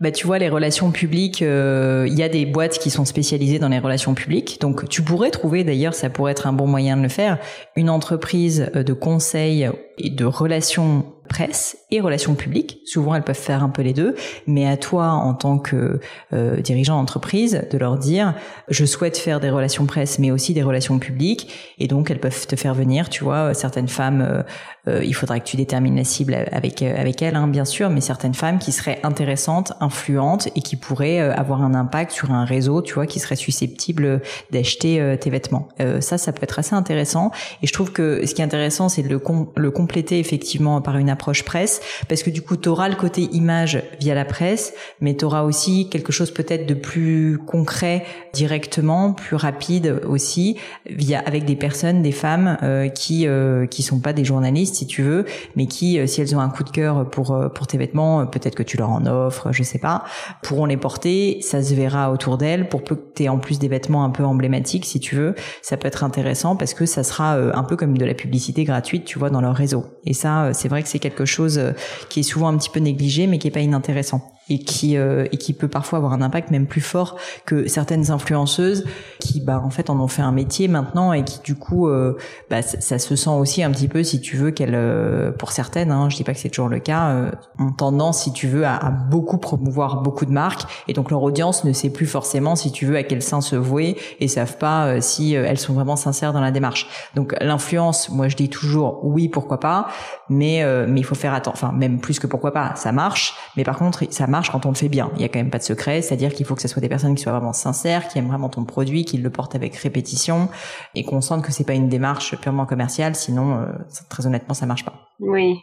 bah 0.00 0.10
tu 0.10 0.26
vois 0.26 0.38
les 0.38 0.48
relations 0.48 0.90
publiques, 0.90 1.42
euh, 1.42 2.06
il 2.08 2.18
y 2.18 2.22
a 2.22 2.28
des 2.28 2.46
boîtes 2.46 2.78
qui 2.78 2.90
sont 2.90 3.04
spécialisées 3.04 3.58
dans 3.58 3.68
les 3.68 3.78
relations 3.78 4.14
publiques. 4.14 4.60
Donc 4.60 4.88
tu 4.88 5.02
pourrais 5.02 5.30
trouver 5.30 5.62
d'ailleurs, 5.64 5.94
ça 5.94 6.10
pourrait 6.10 6.32
être 6.32 6.46
un 6.46 6.52
bon 6.52 6.66
moyen 6.66 6.96
de 6.96 7.02
le 7.02 7.08
faire, 7.08 7.38
une 7.76 7.88
entreprise 7.88 8.70
euh, 8.74 8.82
de 8.82 8.92
conseil 8.92 9.70
et 9.98 10.10
de 10.10 10.24
relations 10.24 11.06
presse 11.34 11.78
et 11.90 12.00
relations 12.00 12.36
publiques. 12.36 12.78
Souvent, 12.86 13.16
elles 13.16 13.24
peuvent 13.24 13.34
faire 13.34 13.64
un 13.64 13.68
peu 13.68 13.82
les 13.82 13.92
deux, 13.92 14.14
mais 14.46 14.68
à 14.68 14.76
toi, 14.76 15.08
en 15.08 15.34
tant 15.34 15.58
que 15.58 15.98
euh, 16.32 16.60
dirigeant 16.60 16.96
d'entreprise, 16.96 17.66
de 17.72 17.76
leur 17.76 17.98
dire, 17.98 18.34
je 18.68 18.84
souhaite 18.84 19.18
faire 19.18 19.40
des 19.40 19.50
relations 19.50 19.84
presse, 19.84 20.20
mais 20.20 20.30
aussi 20.30 20.54
des 20.54 20.62
relations 20.62 21.00
publiques, 21.00 21.74
et 21.80 21.88
donc 21.88 22.12
elles 22.12 22.20
peuvent 22.20 22.46
te 22.46 22.54
faire 22.54 22.72
venir. 22.72 23.08
Tu 23.08 23.24
vois, 23.24 23.52
certaines 23.52 23.88
femmes, 23.88 24.20
euh, 24.20 24.42
euh, 24.86 25.04
il 25.04 25.12
faudra 25.12 25.40
que 25.40 25.44
tu 25.44 25.56
détermines 25.56 25.96
la 25.96 26.04
cible 26.04 26.36
avec 26.52 26.82
avec 26.82 27.20
elles, 27.20 27.34
hein, 27.34 27.48
bien 27.48 27.64
sûr, 27.64 27.90
mais 27.90 28.00
certaines 28.00 28.34
femmes 28.34 28.60
qui 28.60 28.70
seraient 28.70 29.00
intéressantes, 29.02 29.72
influentes 29.80 30.50
et 30.54 30.60
qui 30.60 30.76
pourraient 30.76 31.18
avoir 31.18 31.62
un 31.62 31.74
impact 31.74 32.12
sur 32.12 32.30
un 32.30 32.44
réseau, 32.44 32.80
tu 32.80 32.94
vois, 32.94 33.06
qui 33.06 33.18
serait 33.18 33.34
susceptible 33.34 34.22
d'acheter 34.52 35.16
tes 35.20 35.30
vêtements. 35.30 35.68
ça, 36.00 36.16
ça 36.16 36.32
peut 36.32 36.44
être 36.44 36.60
assez 36.60 36.76
intéressant. 36.76 37.32
Et 37.62 37.66
je 37.66 37.72
trouve 37.72 37.90
que 37.90 38.24
ce 38.24 38.34
qui 38.34 38.42
est 38.42 38.44
intéressant, 38.44 38.88
c'est 38.88 39.02
de 39.02 39.08
le, 39.08 39.20
le 39.56 39.70
compléter 39.70 40.20
effectivement 40.20 40.80
par 40.80 40.96
une 40.96 41.10
approche 41.10 41.23
presse, 41.44 41.80
parce 42.08 42.22
que 42.22 42.30
du 42.30 42.42
coup, 42.42 42.56
tu 42.56 42.68
auras 42.68 42.88
le 42.88 42.96
côté 42.96 43.22
image 43.32 43.82
via 44.00 44.14
la 44.14 44.24
presse, 44.24 44.74
mais 45.00 45.16
tu 45.16 45.24
auras 45.24 45.42
aussi 45.42 45.88
quelque 45.88 46.12
chose 46.12 46.30
peut-être 46.30 46.66
de 46.66 46.74
plus 46.74 47.38
concret 47.46 48.04
directement, 48.32 49.12
plus 49.12 49.36
rapide 49.36 50.00
aussi, 50.06 50.58
via 50.86 51.20
avec 51.20 51.44
des 51.44 51.56
personnes, 51.56 52.02
des 52.02 52.12
femmes 52.12 52.58
euh, 52.62 52.88
qui 52.88 53.26
euh, 53.26 53.66
qui 53.66 53.82
sont 53.82 54.00
pas 54.00 54.12
des 54.12 54.24
journalistes 54.24 54.74
si 54.76 54.86
tu 54.86 55.02
veux, 55.02 55.24
mais 55.56 55.66
qui, 55.66 55.98
euh, 55.98 56.06
si 56.06 56.20
elles 56.20 56.34
ont 56.34 56.40
un 56.40 56.48
coup 56.48 56.64
de 56.64 56.70
cœur 56.70 57.08
pour 57.08 57.32
euh, 57.32 57.48
pour 57.48 57.66
tes 57.66 57.78
vêtements, 57.78 58.26
peut-être 58.26 58.54
que 58.54 58.62
tu 58.62 58.76
leur 58.76 58.90
en 58.90 59.06
offres, 59.06 59.52
je 59.52 59.62
sais 59.62 59.78
pas, 59.78 60.04
pourront 60.42 60.66
les 60.66 60.76
porter, 60.76 61.38
ça 61.40 61.62
se 61.62 61.74
verra 61.74 62.10
autour 62.10 62.38
d'elles, 62.38 62.68
pour 62.68 62.82
peu 62.82 62.96
que 62.96 63.02
tu 63.14 63.28
en 63.28 63.38
plus 63.38 63.58
des 63.58 63.68
vêtements 63.68 64.04
un 64.04 64.10
peu 64.10 64.24
emblématiques 64.24 64.84
si 64.84 65.00
tu 65.00 65.14
veux, 65.14 65.34
ça 65.62 65.76
peut 65.76 65.88
être 65.88 66.04
intéressant 66.04 66.56
parce 66.56 66.74
que 66.74 66.86
ça 66.86 67.02
sera 67.02 67.34
un 67.34 67.62
peu 67.64 67.76
comme 67.76 67.96
de 67.96 68.04
la 68.04 68.14
publicité 68.14 68.64
gratuite, 68.64 69.04
tu 69.04 69.18
vois, 69.18 69.30
dans 69.30 69.40
leur 69.40 69.54
réseau. 69.54 69.84
Et 70.04 70.14
ça, 70.14 70.52
c'est 70.52 70.68
vrai 70.68 70.82
que 70.82 70.88
c'est 70.88 70.98
quelque 70.98 71.13
chose 71.24 71.60
qui 72.08 72.20
est 72.20 72.24
souvent 72.24 72.48
un 72.48 72.56
petit 72.56 72.70
peu 72.70 72.80
négligé, 72.80 73.26
mais 73.26 73.38
qui 73.38 73.48
est 73.48 73.52
pas 73.52 73.60
inintéressant 73.60 74.33
et 74.50 74.58
qui 74.58 74.96
euh, 74.96 75.26
et 75.32 75.38
qui 75.38 75.54
peut 75.54 75.68
parfois 75.68 75.98
avoir 75.98 76.12
un 76.12 76.20
impact 76.20 76.50
même 76.50 76.66
plus 76.66 76.82
fort 76.82 77.16
que 77.46 77.66
certaines 77.66 78.10
influenceuses 78.10 78.84
qui 79.18 79.40
bah 79.40 79.62
en 79.64 79.70
fait 79.70 79.88
en 79.88 79.98
ont 79.98 80.08
fait 80.08 80.22
un 80.22 80.32
métier 80.32 80.68
maintenant 80.68 81.12
et 81.14 81.24
qui 81.24 81.40
du 81.42 81.54
coup 81.54 81.88
euh, 81.88 82.18
bah 82.50 82.60
ça, 82.60 82.98
se 82.98 83.16
sent 83.16 83.30
aussi 83.30 83.62
un 83.62 83.70
petit 83.70 83.88
peu 83.88 84.02
si 84.02 84.20
tu 84.20 84.36
veux 84.36 84.50
qu'elles 84.50 84.74
euh, 84.74 85.32
pour 85.32 85.52
certaines 85.52 85.90
hein, 85.90 86.10
je 86.10 86.16
dis 86.16 86.24
pas 86.24 86.34
que 86.34 86.38
c'est 86.38 86.50
toujours 86.50 86.68
le 86.68 86.78
cas 86.78 87.30
ont 87.58 87.72
tendance 87.72 88.24
si 88.24 88.32
tu 88.32 88.46
veux 88.46 88.66
à, 88.66 88.90
beaucoup 88.90 89.38
promouvoir 89.38 90.02
beaucoup 90.02 90.26
de 90.26 90.32
marques 90.32 90.62
et 90.88 90.92
donc 90.92 91.10
leur 91.10 91.22
audience 91.22 91.64
ne 91.64 91.72
sait 91.72 91.90
plus 91.90 92.06
forcément 92.06 92.54
si 92.54 92.70
tu 92.70 92.84
veux 92.84 92.96
à 92.96 93.02
quel 93.02 93.22
sein 93.22 93.40
se 93.40 93.56
vouer 93.56 93.96
et 94.20 94.28
savent 94.28 94.58
pas 94.58 95.00
si 95.00 95.34
elles 95.34 95.58
sont 95.58 95.72
vraiment 95.72 95.96
sincères 95.96 96.32
dans 96.32 96.40
la 96.40 96.50
démarche. 96.50 96.88
Donc 97.14 97.34
l'influence 97.40 98.10
moi 98.10 98.28
je 98.28 98.36
dis 98.36 98.50
toujours 98.50 99.00
oui 99.04 99.28
pourquoi 99.28 99.58
pas 99.58 99.88
mais 100.28 100.64
mais 100.86 101.00
il 101.00 101.04
faut 101.04 101.14
faire 101.14 101.32
attention 101.32 101.68
enfin 101.68 101.72
même 101.72 102.00
plus 102.00 102.18
que 102.18 102.26
pourquoi 102.26 102.52
pas 102.52 102.74
ça 102.74 102.92
marche 102.92 103.34
mais 103.56 103.64
par 103.64 103.78
contre 103.78 104.04
ça 104.10 104.26
marche 104.26 104.33
quand 104.42 104.66
on 104.66 104.70
le 104.70 104.74
fait 104.74 104.88
bien. 104.88 105.10
Il 105.16 105.22
y 105.22 105.24
a 105.24 105.28
quand 105.28 105.38
même 105.38 105.50
pas 105.50 105.58
de 105.58 105.62
secret, 105.62 106.02
c'est-à-dire 106.02 106.32
qu'il 106.32 106.46
faut 106.46 106.54
que 106.54 106.62
ce 106.62 106.68
soit 106.68 106.80
des 106.80 106.88
personnes 106.88 107.14
qui 107.14 107.22
soient 107.22 107.32
vraiment 107.32 107.52
sincères, 107.52 108.08
qui 108.08 108.18
aiment 108.18 108.28
vraiment 108.28 108.48
ton 108.48 108.64
produit, 108.64 109.04
qui 109.04 109.18
le 109.18 109.30
portent 109.30 109.54
avec 109.54 109.74
répétition 109.76 110.48
et 110.94 111.04
qu'on 111.04 111.20
sente 111.20 111.44
que 111.44 111.52
c'est 111.52 111.64
pas 111.64 111.74
une 111.74 111.88
démarche 111.88 112.36
purement 112.40 112.66
commerciale, 112.66 113.14
sinon 113.14 113.60
euh, 113.60 113.66
très 114.08 114.26
honnêtement 114.26 114.54
ça 114.54 114.66
marche 114.66 114.84
pas. 114.84 115.08
Oui. 115.20 115.58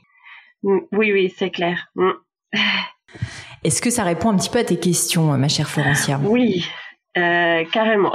Mm, 0.64 0.80
oui 0.94 1.12
oui, 1.12 1.34
c'est 1.38 1.50
clair. 1.50 1.88
Mm. 1.96 2.12
Est-ce 3.64 3.82
que 3.82 3.90
ça 3.90 4.04
répond 4.04 4.30
un 4.30 4.38
petit 4.38 4.50
peu 4.50 4.60
à 4.60 4.64
tes 4.64 4.78
questions, 4.78 5.38
ma 5.38 5.48
chère 5.48 5.70
Florencia? 5.70 6.20
Oui, 6.24 6.66
euh, 7.18 7.64
carrément. 7.72 8.14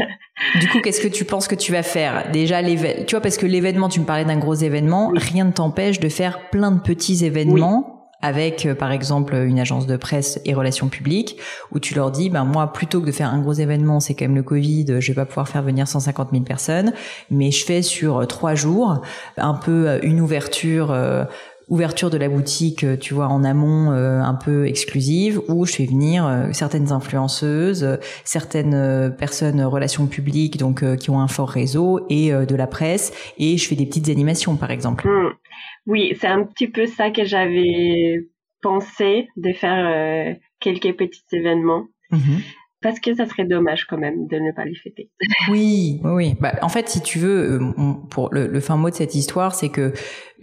du 0.60 0.68
coup, 0.68 0.80
qu'est-ce 0.80 1.00
que 1.00 1.08
tu 1.08 1.24
penses 1.24 1.48
que 1.48 1.54
tu 1.54 1.72
vas 1.72 1.82
faire? 1.82 2.30
Déjà, 2.30 2.62
tu 2.62 3.10
vois, 3.10 3.20
parce 3.20 3.36
que 3.36 3.46
l'événement, 3.46 3.88
tu 3.88 4.00
me 4.00 4.04
parlais 4.04 4.24
d'un 4.24 4.38
gros 4.38 4.54
événement, 4.54 5.10
rien 5.14 5.44
ne 5.44 5.52
t'empêche 5.52 5.98
de 5.98 6.08
faire 6.08 6.50
plein 6.50 6.70
de 6.70 6.80
petits 6.80 7.24
événements 7.24 7.93
avec 8.24 8.64
euh, 8.64 8.74
par 8.74 8.90
exemple 8.90 9.34
une 9.34 9.60
agence 9.60 9.86
de 9.86 9.96
presse 9.98 10.40
et 10.46 10.54
relations 10.54 10.88
publiques 10.88 11.36
où 11.72 11.78
tu 11.78 11.94
leur 11.94 12.10
dis 12.10 12.30
ben 12.30 12.44
moi 12.44 12.72
plutôt 12.72 13.02
que 13.02 13.06
de 13.06 13.12
faire 13.12 13.28
un 13.28 13.38
gros 13.38 13.52
événement 13.52 14.00
c'est 14.00 14.14
quand 14.14 14.24
même 14.24 14.34
le 14.34 14.42
Covid 14.42 14.86
je 14.98 15.12
vais 15.12 15.14
pas 15.14 15.26
pouvoir 15.26 15.46
faire 15.46 15.62
venir 15.62 15.86
150 15.86 16.30
000 16.32 16.42
personnes 16.42 16.94
mais 17.30 17.50
je 17.50 17.64
fais 17.64 17.82
sur 17.82 18.20
euh, 18.20 18.24
trois 18.24 18.54
jours 18.54 19.02
un 19.36 19.54
peu 19.54 19.88
euh, 19.88 19.98
une 20.02 20.20
ouverture 20.20 20.96
ouverture 21.68 22.10
de 22.10 22.18
la 22.18 22.28
boutique, 22.28 22.84
tu 23.00 23.14
vois, 23.14 23.28
en 23.28 23.42
amont 23.42 23.90
un 23.90 24.34
peu 24.34 24.66
exclusive, 24.66 25.40
où 25.48 25.64
je 25.64 25.72
fais 25.72 25.86
venir 25.86 26.48
certaines 26.52 26.92
influenceuses, 26.92 27.98
certaines 28.22 29.14
personnes 29.16 29.62
relations 29.62 30.06
publiques, 30.06 30.58
donc 30.58 30.84
qui 30.96 31.08
ont 31.08 31.20
un 31.20 31.28
fort 31.28 31.48
réseau, 31.48 32.04
et 32.10 32.32
de 32.32 32.54
la 32.54 32.66
presse, 32.66 33.12
et 33.38 33.56
je 33.56 33.66
fais 33.66 33.76
des 33.76 33.86
petites 33.86 34.10
animations, 34.10 34.56
par 34.56 34.70
exemple. 34.70 35.08
Mmh. 35.08 35.32
Oui, 35.86 36.16
c'est 36.18 36.26
un 36.26 36.44
petit 36.44 36.68
peu 36.68 36.86
ça 36.86 37.10
que 37.10 37.24
j'avais 37.24 38.26
pensé 38.62 39.28
de 39.36 39.52
faire 39.52 39.86
euh, 39.86 40.34
quelques 40.60 40.96
petits 40.96 41.24
événements. 41.32 41.86
Mhm. 42.10 42.40
Parce 42.80 43.00
que 43.00 43.14
ça 43.14 43.24
serait 43.24 43.46
dommage 43.46 43.86
quand 43.86 43.96
même 43.96 44.26
de 44.26 44.36
ne 44.36 44.52
pas 44.52 44.66
les 44.66 44.74
fêter. 44.74 45.10
Oui, 45.48 46.00
oui. 46.04 46.34
Bah, 46.38 46.52
en 46.60 46.68
fait, 46.68 46.86
si 46.90 47.00
tu 47.00 47.18
veux, 47.18 47.54
euh, 47.54 47.72
pour 48.10 48.28
le, 48.30 48.60
fin 48.60 48.76
mot 48.76 48.90
de 48.90 48.94
cette 48.94 49.14
histoire, 49.14 49.54
c'est 49.54 49.70
que 49.70 49.94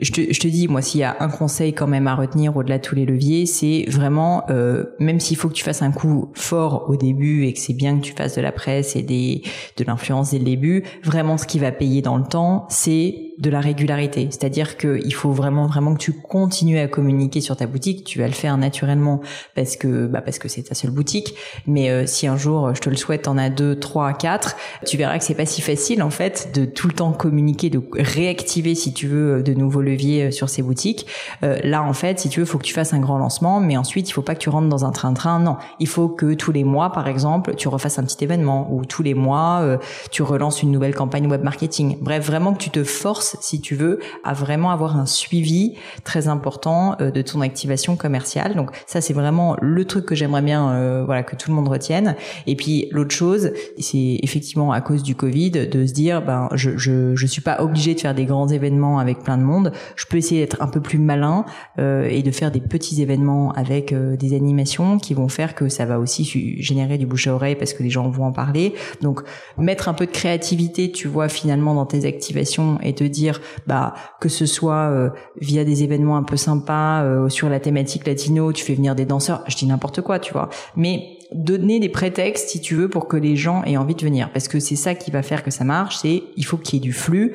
je 0.01 0.11
te, 0.11 0.33
je 0.33 0.39
te 0.39 0.47
dis, 0.47 0.67
moi, 0.67 0.81
s'il 0.81 1.01
y 1.01 1.03
a 1.03 1.15
un 1.19 1.29
conseil 1.29 1.73
quand 1.73 1.87
même 1.87 2.07
à 2.07 2.15
retenir 2.15 2.57
au-delà 2.57 2.79
de 2.79 2.83
tous 2.83 2.95
les 2.95 3.05
leviers, 3.05 3.45
c'est 3.45 3.85
vraiment, 3.87 4.43
euh, 4.49 4.85
même 4.99 5.19
s'il 5.19 5.37
faut 5.37 5.47
que 5.47 5.53
tu 5.53 5.63
fasses 5.63 5.83
un 5.83 5.91
coup 5.91 6.31
fort 6.33 6.85
au 6.89 6.95
début 6.95 7.45
et 7.45 7.53
que 7.53 7.59
c'est 7.59 7.73
bien 7.73 7.97
que 7.97 8.01
tu 8.01 8.13
fasses 8.13 8.35
de 8.35 8.41
la 8.41 8.51
presse 8.51 8.95
et 8.95 9.03
des, 9.03 9.43
de 9.77 9.83
l'influence 9.83 10.31
dès 10.31 10.39
le 10.39 10.45
début, 10.45 10.83
vraiment 11.03 11.37
ce 11.37 11.45
qui 11.45 11.59
va 11.59 11.71
payer 11.71 12.01
dans 12.01 12.17
le 12.17 12.23
temps, 12.23 12.65
c'est 12.69 13.31
de 13.37 13.49
la 13.49 13.59
régularité. 13.59 14.27
C'est-à-dire 14.29 14.77
qu'il 14.77 15.13
faut 15.13 15.31
vraiment, 15.31 15.65
vraiment 15.65 15.93
que 15.95 15.99
tu 15.99 16.13
continues 16.13 16.77
à 16.77 16.87
communiquer 16.87 17.41
sur 17.41 17.55
ta 17.55 17.65
boutique. 17.65 18.03
Tu 18.03 18.19
vas 18.19 18.27
le 18.27 18.33
faire 18.33 18.55
naturellement 18.57 19.21
parce 19.55 19.77
que, 19.77 20.05
bah, 20.05 20.21
parce 20.21 20.37
que 20.37 20.47
c'est 20.47 20.63
ta 20.63 20.75
seule 20.75 20.91
boutique. 20.91 21.33
Mais 21.65 21.89
euh, 21.89 22.05
si 22.05 22.27
un 22.27 22.37
jour, 22.37 22.75
je 22.75 22.81
te 22.81 22.89
le 22.89 22.95
souhaite, 22.95 23.27
en 23.27 23.37
as 23.37 23.49
deux, 23.49 23.79
trois, 23.79 24.13
quatre, 24.13 24.57
tu 24.85 24.95
verras 24.95 25.17
que 25.17 25.23
c'est 25.23 25.33
pas 25.33 25.47
si 25.47 25.61
facile, 25.61 26.03
en 26.03 26.11
fait, 26.11 26.51
de 26.53 26.65
tout 26.65 26.87
le 26.87 26.93
temps 26.93 27.13
communiquer, 27.13 27.71
de 27.71 27.81
réactiver, 27.93 28.75
si 28.75 28.93
tu 28.93 29.07
veux, 29.07 29.41
de 29.41 29.53
nouveaux 29.53 29.81
leviers 29.81 29.90
euh, 30.21 30.31
sur 30.31 30.49
ces 30.49 30.61
boutiques. 30.61 31.07
Euh, 31.43 31.59
là, 31.63 31.83
en 31.83 31.93
fait, 31.93 32.19
si 32.19 32.29
tu 32.29 32.39
veux, 32.39 32.45
faut 32.45 32.57
que 32.57 32.63
tu 32.63 32.73
fasses 32.73 32.93
un 32.93 32.99
grand 32.99 33.17
lancement, 33.17 33.59
mais 33.59 33.77
ensuite, 33.77 34.09
il 34.09 34.13
faut 34.13 34.21
pas 34.21 34.35
que 34.35 34.39
tu 34.39 34.49
rentres 34.49 34.69
dans 34.69 34.85
un 34.85 34.91
train-train. 34.91 35.39
Non, 35.39 35.57
il 35.79 35.87
faut 35.87 36.09
que 36.09 36.33
tous 36.33 36.51
les 36.51 36.63
mois, 36.63 36.91
par 36.91 37.07
exemple, 37.07 37.55
tu 37.55 37.67
refasses 37.67 37.99
un 37.99 38.03
petit 38.03 38.23
événement 38.23 38.67
ou 38.71 38.85
tous 38.85 39.03
les 39.03 39.13
mois, 39.13 39.79
tu 40.11 40.23
relances 40.23 40.61
une 40.61 40.71
nouvelle 40.71 40.95
campagne 40.95 41.27
web 41.27 41.43
marketing. 41.43 41.97
Bref, 42.01 42.25
vraiment 42.25 42.53
que 42.53 42.59
tu 42.59 42.69
te 42.69 42.83
forces 42.83 43.37
si 43.41 43.61
tu 43.61 43.75
veux, 43.75 43.99
à 44.23 44.33
vraiment 44.33 44.71
avoir 44.71 44.97
un 44.97 45.05
suivi 45.05 45.75
très 46.03 46.27
important 46.27 46.95
euh, 47.01 47.11
de 47.11 47.21
ton 47.21 47.41
activation 47.41 47.95
commerciale. 47.95 48.55
Donc 48.55 48.71
ça, 48.87 49.01
c'est 49.01 49.13
vraiment 49.13 49.55
le 49.61 49.85
truc 49.85 50.05
que 50.05 50.15
j'aimerais 50.15 50.41
bien, 50.41 50.69
euh, 50.69 51.03
voilà, 51.05 51.23
que 51.23 51.35
tout 51.35 51.49
le 51.49 51.55
monde 51.55 51.67
retienne. 51.67 52.15
Et 52.47 52.55
puis 52.55 52.87
l'autre 52.91 53.13
chose, 53.13 53.51
c'est 53.77 54.19
effectivement 54.21 54.71
à 54.71 54.81
cause 54.81 55.03
du 55.03 55.15
Covid 55.15 55.51
de 55.51 55.85
se 55.85 55.93
dire, 55.93 56.21
ben, 56.21 56.49
je, 56.53 56.77
je, 56.77 57.15
je 57.15 57.27
suis 57.27 57.41
pas 57.41 57.61
obligé 57.61 57.95
de 57.95 57.99
faire 57.99 58.15
des 58.15 58.25
grands 58.25 58.47
événements 58.47 58.99
avec 58.99 59.19
plein 59.19 59.37
de 59.37 59.43
monde. 59.43 59.70
Je 59.95 60.05
peux 60.05 60.17
essayer 60.17 60.41
d'être 60.41 60.61
un 60.61 60.67
peu 60.67 60.81
plus 60.81 60.99
malin 60.99 61.45
euh, 61.79 62.07
et 62.09 62.23
de 62.23 62.31
faire 62.31 62.51
des 62.51 62.61
petits 62.61 63.01
événements 63.01 63.51
avec 63.53 63.93
des 63.93 64.35
animations 64.35 64.97
qui 64.97 65.13
vont 65.13 65.27
faire 65.27 65.55
que 65.55 65.69
ça 65.69 65.85
va 65.85 65.99
aussi 65.99 66.23
générer 66.59 66.97
du 66.97 67.05
bouche 67.05 67.27
à 67.27 67.33
oreille 67.33 67.55
parce 67.55 67.73
que 67.73 67.83
les 67.83 67.89
gens 67.89 68.09
vont 68.09 68.25
en 68.25 68.31
parler. 68.31 68.73
Donc 69.01 69.21
mettre 69.57 69.89
un 69.89 69.93
peu 69.93 70.05
de 70.05 70.11
créativité, 70.11 70.91
tu 70.91 71.07
vois, 71.07 71.29
finalement 71.29 71.73
dans 71.73 71.85
tes 71.85 72.05
activations 72.05 72.79
et 72.81 72.93
te 72.93 73.03
dire 73.03 73.41
bah 73.67 73.93
que 74.19 74.29
ce 74.29 74.45
soit 74.45 74.89
euh, 74.91 75.09
via 75.39 75.63
des 75.63 75.83
événements 75.83 76.17
un 76.17 76.23
peu 76.23 76.37
sympas 76.37 77.03
euh, 77.03 77.29
sur 77.29 77.49
la 77.49 77.59
thématique 77.59 78.07
latino, 78.07 78.53
tu 78.53 78.63
fais 78.63 78.73
venir 78.73 78.95
des 78.95 79.05
danseurs, 79.05 79.43
je 79.47 79.55
dis 79.55 79.65
n'importe 79.65 80.01
quoi, 80.01 80.19
tu 80.19 80.33
vois. 80.33 80.49
Mais 80.75 81.17
donner 81.33 81.79
des 81.79 81.89
prétextes 81.89 82.49
si 82.49 82.59
tu 82.59 82.75
veux 82.75 82.89
pour 82.89 83.07
que 83.07 83.17
les 83.17 83.35
gens 83.35 83.63
aient 83.63 83.77
envie 83.77 83.95
de 83.95 84.03
venir 84.03 84.31
parce 84.33 84.47
que 84.47 84.59
c'est 84.59 84.75
ça 84.75 84.95
qui 84.95 85.11
va 85.11 85.23
faire 85.23 85.43
que 85.43 85.51
ça 85.51 85.63
marche, 85.63 85.97
c'est 85.97 86.23
il 86.35 86.45
faut 86.45 86.57
qu'il 86.57 86.75
y 86.75 86.77
ait 86.77 86.81
du 86.81 86.93
flux 86.93 87.33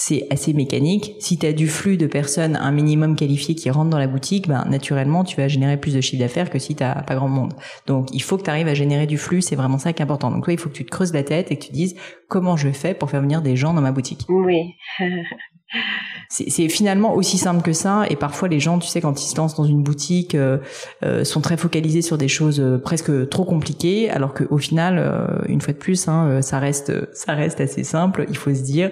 c'est 0.00 0.28
assez 0.30 0.52
mécanique. 0.52 1.16
Si 1.18 1.38
tu 1.38 1.46
as 1.46 1.52
du 1.52 1.66
flux 1.66 1.96
de 1.96 2.06
personnes, 2.06 2.54
un 2.54 2.70
minimum 2.70 3.16
qualifié 3.16 3.56
qui 3.56 3.68
rentrent 3.68 3.90
dans 3.90 3.98
la 3.98 4.06
boutique, 4.06 4.46
ben, 4.46 4.64
naturellement, 4.66 5.24
tu 5.24 5.36
vas 5.36 5.48
générer 5.48 5.76
plus 5.76 5.92
de 5.92 6.00
chiffre 6.00 6.22
d'affaires 6.22 6.50
que 6.50 6.60
si 6.60 6.76
tu 6.76 6.84
pas 6.84 7.14
grand 7.16 7.28
monde. 7.28 7.54
Donc, 7.88 8.06
il 8.12 8.22
faut 8.22 8.38
que 8.38 8.44
tu 8.44 8.50
arrives 8.50 8.68
à 8.68 8.74
générer 8.74 9.08
du 9.08 9.18
flux, 9.18 9.42
c'est 9.42 9.56
vraiment 9.56 9.76
ça 9.76 9.92
qui 9.92 10.00
est 10.00 10.04
important. 10.04 10.30
Donc, 10.30 10.44
toi, 10.44 10.52
il 10.52 10.58
faut 10.60 10.68
que 10.68 10.74
tu 10.74 10.84
te 10.84 10.90
creuses 10.90 11.12
la 11.12 11.24
tête 11.24 11.50
et 11.50 11.56
que 11.56 11.64
tu 11.64 11.72
dises 11.72 11.96
comment 12.28 12.56
je 12.56 12.70
fais 12.70 12.94
pour 12.94 13.10
faire 13.10 13.22
venir 13.22 13.42
des 13.42 13.56
gens 13.56 13.74
dans 13.74 13.80
ma 13.80 13.90
boutique? 13.90 14.24
Oui. 14.28 14.76
c'est 16.28 16.68
finalement 16.68 17.14
aussi 17.14 17.38
simple 17.38 17.62
que 17.62 17.72
ça. 17.72 18.04
Et 18.10 18.16
parfois, 18.16 18.48
les 18.48 18.60
gens, 18.60 18.78
tu 18.78 18.88
sais, 18.88 19.00
quand 19.00 19.22
ils 19.22 19.28
se 19.28 19.36
lancent 19.36 19.56
dans 19.56 19.64
une 19.64 19.82
boutique, 19.82 20.34
euh, 20.34 20.58
euh, 21.02 21.24
sont 21.24 21.40
très 21.40 21.56
focalisés 21.56 22.02
sur 22.02 22.18
des 22.18 22.28
choses 22.28 22.60
euh, 22.60 22.78
presque 22.78 23.28
trop 23.28 23.44
compliquées, 23.44 24.10
alors 24.10 24.34
qu'au 24.34 24.58
final, 24.58 25.44
une 25.48 25.60
fois 25.60 25.72
de 25.72 25.78
plus, 25.78 26.08
hein, 26.08 26.42
ça 26.42 26.58
reste, 26.58 26.92
ça 27.14 27.34
reste 27.34 27.60
assez 27.60 27.84
simple. 27.84 28.26
Il 28.28 28.36
faut 28.36 28.54
se 28.54 28.62
dire, 28.62 28.90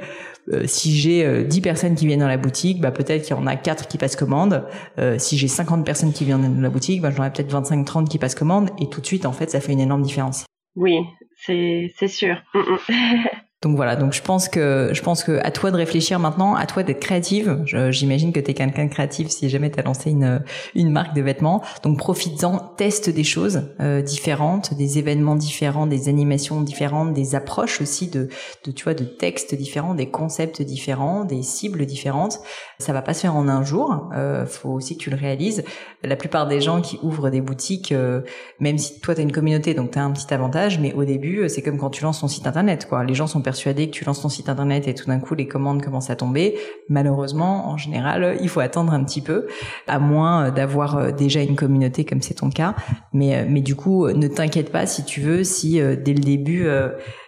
euh, 0.52 0.62
si 0.66 0.96
j'ai 0.96 1.44
10 1.44 1.58
euh, 1.58 1.62
personnes 1.62 1.94
qui 1.94 2.06
viennent 2.06 2.20
dans 2.20 2.28
la 2.28 2.36
boutique, 2.36 2.80
bah 2.80 2.92
peut-être 2.92 3.22
qu'il 3.22 3.36
y 3.36 3.38
en 3.38 3.46
a 3.46 3.56
4 3.56 3.88
qui 3.88 3.98
passent 3.98 4.16
commande. 4.16 4.64
Euh, 4.98 5.18
si 5.18 5.36
j'ai 5.36 5.48
50 5.48 5.84
personnes 5.84 6.12
qui 6.12 6.24
viennent 6.24 6.54
dans 6.54 6.60
la 6.60 6.70
boutique, 6.70 7.00
bah 7.00 7.10
j'en 7.10 7.24
ai 7.24 7.30
peut-être 7.30 7.50
25 7.50 7.84
30 7.84 8.08
qui 8.08 8.18
passent 8.18 8.34
commande 8.34 8.70
et 8.80 8.88
tout 8.88 9.00
de 9.00 9.06
suite 9.06 9.26
en 9.26 9.32
fait, 9.32 9.50
ça 9.50 9.60
fait 9.60 9.72
une 9.72 9.80
énorme 9.80 10.02
différence. 10.02 10.46
Oui, 10.76 10.98
c'est 11.36 11.92
c'est 11.96 12.08
sûr. 12.08 12.36
Donc 13.66 13.74
voilà, 13.74 13.96
donc 13.96 14.12
je 14.12 14.22
pense 14.22 14.48
que 14.48 14.90
je 14.92 15.02
pense 15.02 15.24
que 15.24 15.40
à 15.42 15.50
toi 15.50 15.72
de 15.72 15.76
réfléchir 15.76 16.20
maintenant, 16.20 16.54
à 16.54 16.66
toi 16.66 16.84
d'être 16.84 17.00
créative. 17.00 17.64
J'imagine 17.90 18.32
que 18.32 18.38
tu 18.38 18.52
es 18.52 18.54
quelqu'un 18.54 18.84
de 18.84 18.90
créatif 18.90 19.28
si 19.28 19.48
jamais 19.48 19.72
tu 19.72 19.80
as 19.80 19.82
lancé 19.82 20.12
une 20.12 20.44
une 20.76 20.92
marque 20.92 21.16
de 21.16 21.20
vêtements. 21.20 21.64
Donc 21.82 21.98
profites-en, 21.98 22.58
teste 22.76 23.10
des 23.10 23.24
choses 23.24 23.62
euh, 23.80 24.02
différentes, 24.02 24.72
des 24.74 25.00
événements 25.00 25.34
différents, 25.34 25.88
des 25.88 26.08
animations 26.08 26.60
différentes, 26.60 27.12
des 27.12 27.34
approches 27.34 27.80
aussi 27.80 28.06
de 28.06 28.28
de 28.64 28.70
tu 28.70 28.84
vois 28.84 28.94
de 28.94 29.02
textes 29.02 29.56
différents, 29.56 29.94
des 29.94 30.10
concepts 30.10 30.62
différents, 30.62 31.24
des 31.24 31.42
cibles 31.42 31.86
différentes. 31.86 32.38
Ça 32.78 32.92
va 32.92 33.02
pas 33.02 33.14
se 33.14 33.22
faire 33.22 33.34
en 33.34 33.48
un 33.48 33.64
jour. 33.64 34.10
Euh, 34.14 34.46
faut 34.46 34.70
aussi 34.70 34.96
que 34.96 35.02
tu 35.02 35.10
le 35.10 35.16
réalises. 35.16 35.64
La 36.04 36.14
plupart 36.14 36.46
des 36.46 36.60
gens 36.60 36.80
qui 36.80 37.00
ouvrent 37.02 37.30
des 37.30 37.40
boutiques, 37.40 37.90
euh, 37.90 38.20
même 38.60 38.78
si 38.78 39.00
toi 39.00 39.16
tu 39.16 39.22
as 39.22 39.24
une 39.24 39.32
communauté, 39.32 39.74
donc 39.74 39.90
tu 39.90 39.98
as 39.98 40.04
un 40.04 40.12
petit 40.12 40.32
avantage, 40.32 40.78
mais 40.78 40.92
au 40.92 41.04
début 41.04 41.48
c'est 41.48 41.62
comme 41.62 41.78
quand 41.78 41.90
tu 41.90 42.04
lances 42.04 42.20
ton 42.20 42.28
site 42.28 42.46
internet. 42.46 42.86
Quoi, 42.88 43.02
les 43.02 43.14
gens 43.14 43.26
sont 43.26 43.40
persuadé 43.56 43.86
que 43.86 43.92
tu 43.92 44.04
lances 44.04 44.20
ton 44.20 44.28
site 44.28 44.50
internet 44.50 44.86
et 44.86 44.94
tout 44.94 45.06
d'un 45.06 45.18
coup 45.18 45.34
les 45.34 45.48
commandes 45.48 45.82
commencent 45.82 46.10
à 46.10 46.16
tomber. 46.16 46.58
Malheureusement, 46.90 47.70
en 47.70 47.78
général, 47.78 48.36
il 48.42 48.50
faut 48.50 48.60
attendre 48.60 48.92
un 48.92 49.02
petit 49.02 49.22
peu, 49.22 49.46
à 49.86 49.98
moins 49.98 50.50
d'avoir 50.50 50.98
euh, 50.98 51.10
déjà 51.10 51.40
une 51.40 51.56
communauté 51.56 52.04
comme 52.04 52.20
c'est 52.20 52.34
ton 52.34 52.50
cas. 52.50 52.74
Mais, 53.14 53.34
euh, 53.34 53.46
mais 53.48 53.62
du 53.62 53.74
coup, 53.74 54.10
ne 54.10 54.28
t'inquiète 54.28 54.70
pas 54.70 54.84
si 54.84 55.06
tu 55.06 55.22
veux, 55.22 55.42
si 55.42 55.80
euh, 55.80 55.96
dès 55.96 56.12
le 56.12 56.20
début 56.20 56.68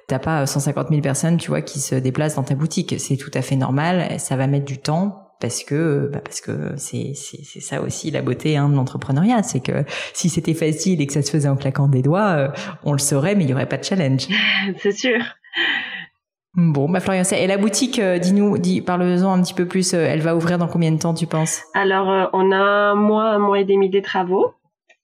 t'as 0.07 0.19
pas 0.19 0.45
150 0.45 0.89
000 0.91 1.01
personnes, 1.01 1.39
tu 1.39 1.49
vois, 1.49 1.63
qui 1.63 1.81
se 1.81 1.95
déplacent 1.95 2.37
dans 2.37 2.43
ta 2.43 2.55
boutique. 2.55 2.95
C'est 2.99 3.17
tout 3.17 3.31
à 3.33 3.41
fait 3.41 3.57
normal. 3.57 4.19
Ça 4.19 4.37
va 4.37 4.47
mettre 4.47 4.67
du 4.67 4.79
temps 4.79 5.33
parce 5.41 5.63
que 5.63 6.11
bah 6.13 6.21
parce 6.23 6.41
que 6.41 6.75
c'est 6.77 7.13
c'est 7.15 7.61
ça 7.61 7.81
aussi 7.81 8.11
la 8.11 8.23
beauté 8.23 8.57
hein, 8.57 8.69
de 8.69 8.75
l'entrepreneuriat, 8.75 9.43
c'est 9.43 9.61
que 9.61 9.85
si 10.13 10.29
c'était 10.29 10.55
facile 10.55 11.01
et 11.01 11.07
que 11.07 11.13
ça 11.13 11.23
se 11.23 11.31
faisait 11.31 11.49
en 11.49 11.57
claquant 11.57 11.89
des 11.89 12.03
doigts, 12.03 12.53
on 12.85 12.93
le 12.93 12.99
saurait, 12.99 13.35
mais 13.35 13.45
il 13.45 13.51
y 13.51 13.55
aurait 13.55 13.69
pas 13.69 13.79
de 13.79 13.85
challenge. 13.85 14.29
c'est 14.79 14.93
sûr. 14.93 15.21
Bon, 16.55 16.89
bah 16.89 17.01
Florian, 17.01 17.23
et 17.37 17.47
la 17.47 17.59
boutique, 17.59 17.99
euh, 17.99 18.19
dis-nous, 18.19 18.59
dis, 18.59 18.81
parle-en 18.81 19.33
un 19.33 19.43
petit 19.43 19.55
peu 19.55 19.67
plus. 19.67 19.95
Euh, 19.95 20.07
elle 20.09 20.21
va 20.21 20.35
ouvrir 20.35 20.59
dans 20.59 20.67
combien 20.67 20.91
de 20.91 20.99
temps, 20.99 21.15
tu 21.15 21.27
penses? 21.27 21.63
Alors, 21.75 22.11
euh, 22.11 22.25
on 22.33 22.51
a 22.53 22.57
un 22.57 22.95
mois, 22.95 23.31
un 23.31 23.39
mois 23.39 23.61
et 23.61 23.65
demi 23.65 23.91
des 23.91 24.03
travaux, 24.03 24.55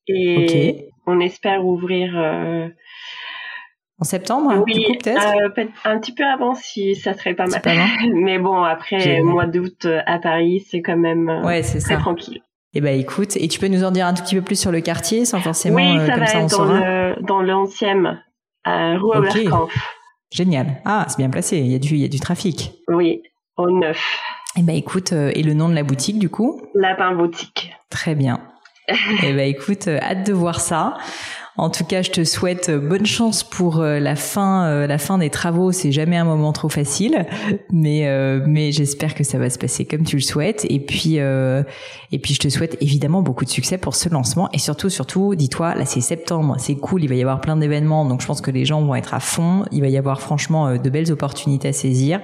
et 0.08 0.88
on 1.06 1.20
espère 1.20 1.64
ouvrir 1.64 2.14
en 4.00 4.04
septembre, 4.04 4.64
oui, 4.66 4.98
peut-être? 4.98 5.22
un 5.84 6.00
petit 6.00 6.12
peu 6.12 6.24
avant 6.24 6.54
si 6.54 6.96
ça 6.96 7.14
serait 7.14 7.34
pas 7.34 7.46
mal. 7.46 7.62
Mais 8.14 8.38
bon, 8.38 8.62
après 8.62 9.22
mois 9.22 9.46
d'août 9.46 9.86
à 10.06 10.18
Paris, 10.18 10.66
c'est 10.68 10.82
quand 10.82 10.96
même 10.96 11.28
ouais, 11.44 11.62
c'est 11.62 11.78
très 11.78 11.94
ça. 11.94 12.00
tranquille. 12.00 12.42
Eh 12.76 12.80
ben 12.80 12.98
écoute, 12.98 13.36
et 13.36 13.46
tu 13.46 13.60
peux 13.60 13.68
nous 13.68 13.84
en 13.84 13.92
dire 13.92 14.06
un 14.06 14.14
tout 14.14 14.24
petit 14.24 14.34
peu 14.34 14.42
plus 14.42 14.58
sur 14.58 14.72
le 14.72 14.80
quartier, 14.80 15.24
sans 15.24 15.38
forcément 15.38 15.76
oui, 15.76 15.96
ça 16.04 16.12
comme 16.12 16.20
va 16.20 16.26
ça 16.26 16.40
être 16.40 16.58
dans 16.58 16.64
le 16.64 17.22
dans 17.22 17.40
l'ancienne 17.40 18.20
rue 18.66 19.16
okay. 19.16 19.48
Génial. 20.30 20.80
Ah, 20.84 21.06
c'est 21.08 21.18
bien 21.18 21.30
placé. 21.30 21.58
Il 21.58 21.68
y 21.68 21.74
a 21.74 21.78
du, 21.78 21.94
il 21.94 22.00
y 22.00 22.04
a 22.04 22.08
du 22.08 22.20
trafic. 22.20 22.72
Oui, 22.88 23.22
au 23.56 23.70
neuf. 23.70 24.00
Eh 24.56 24.62
ben 24.62 24.76
écoute, 24.76 25.12
euh, 25.12 25.32
et 25.34 25.42
le 25.42 25.54
nom 25.54 25.68
de 25.68 25.74
la 25.74 25.82
boutique 25.82 26.18
du 26.18 26.28
coup? 26.28 26.62
Lapin 26.74 27.14
Boutique. 27.14 27.72
Très 27.90 28.14
bien. 28.14 28.40
eh 28.88 29.32
ben 29.32 29.48
écoute, 29.48 29.88
euh, 29.88 29.98
hâte 30.00 30.26
de 30.26 30.32
voir 30.32 30.60
ça. 30.60 30.96
En 31.56 31.70
tout 31.70 31.84
cas, 31.84 32.02
je 32.02 32.10
te 32.10 32.24
souhaite 32.24 32.68
euh, 32.68 32.80
bonne 32.80 33.06
chance 33.06 33.44
pour 33.44 33.78
euh, 33.78 34.00
la 34.00 34.16
fin, 34.16 34.66
euh, 34.66 34.86
la 34.88 34.98
fin 34.98 35.18
des 35.18 35.30
travaux. 35.30 35.70
C'est 35.70 35.92
jamais 35.92 36.16
un 36.16 36.24
moment 36.24 36.52
trop 36.52 36.68
facile, 36.68 37.26
mais 37.70 38.04
mais 38.46 38.72
j'espère 38.72 39.14
que 39.14 39.24
ça 39.24 39.38
va 39.38 39.50
se 39.50 39.58
passer 39.58 39.84
comme 39.84 40.02
tu 40.02 40.16
le 40.16 40.22
souhaites. 40.22 40.66
Et 40.68 40.80
puis 40.80 41.16
et 41.16 42.18
puis 42.18 42.34
je 42.34 42.40
te 42.40 42.48
souhaite 42.48 42.76
évidemment 42.80 43.22
beaucoup 43.22 43.44
de 43.44 43.50
succès 43.50 43.78
pour 43.78 43.94
ce 43.94 44.08
lancement 44.08 44.48
et 44.52 44.58
surtout 44.58 44.90
surtout, 44.90 45.34
dis-toi, 45.34 45.74
là 45.74 45.84
c'est 45.84 46.00
septembre, 46.00 46.56
c'est 46.58 46.74
cool, 46.76 47.04
il 47.04 47.08
va 47.08 47.14
y 47.14 47.22
avoir 47.22 47.40
plein 47.40 47.56
d'événements, 47.56 48.04
donc 48.04 48.20
je 48.20 48.26
pense 48.26 48.40
que 48.40 48.50
les 48.50 48.64
gens 48.64 48.82
vont 48.82 48.94
être 48.94 49.14
à 49.14 49.20
fond. 49.20 49.64
Il 49.72 49.80
va 49.80 49.88
y 49.88 49.96
avoir 49.96 50.20
franchement 50.20 50.76
de 50.76 50.90
belles 50.90 51.12
opportunités 51.12 51.68
à 51.68 51.72
saisir, 51.72 52.20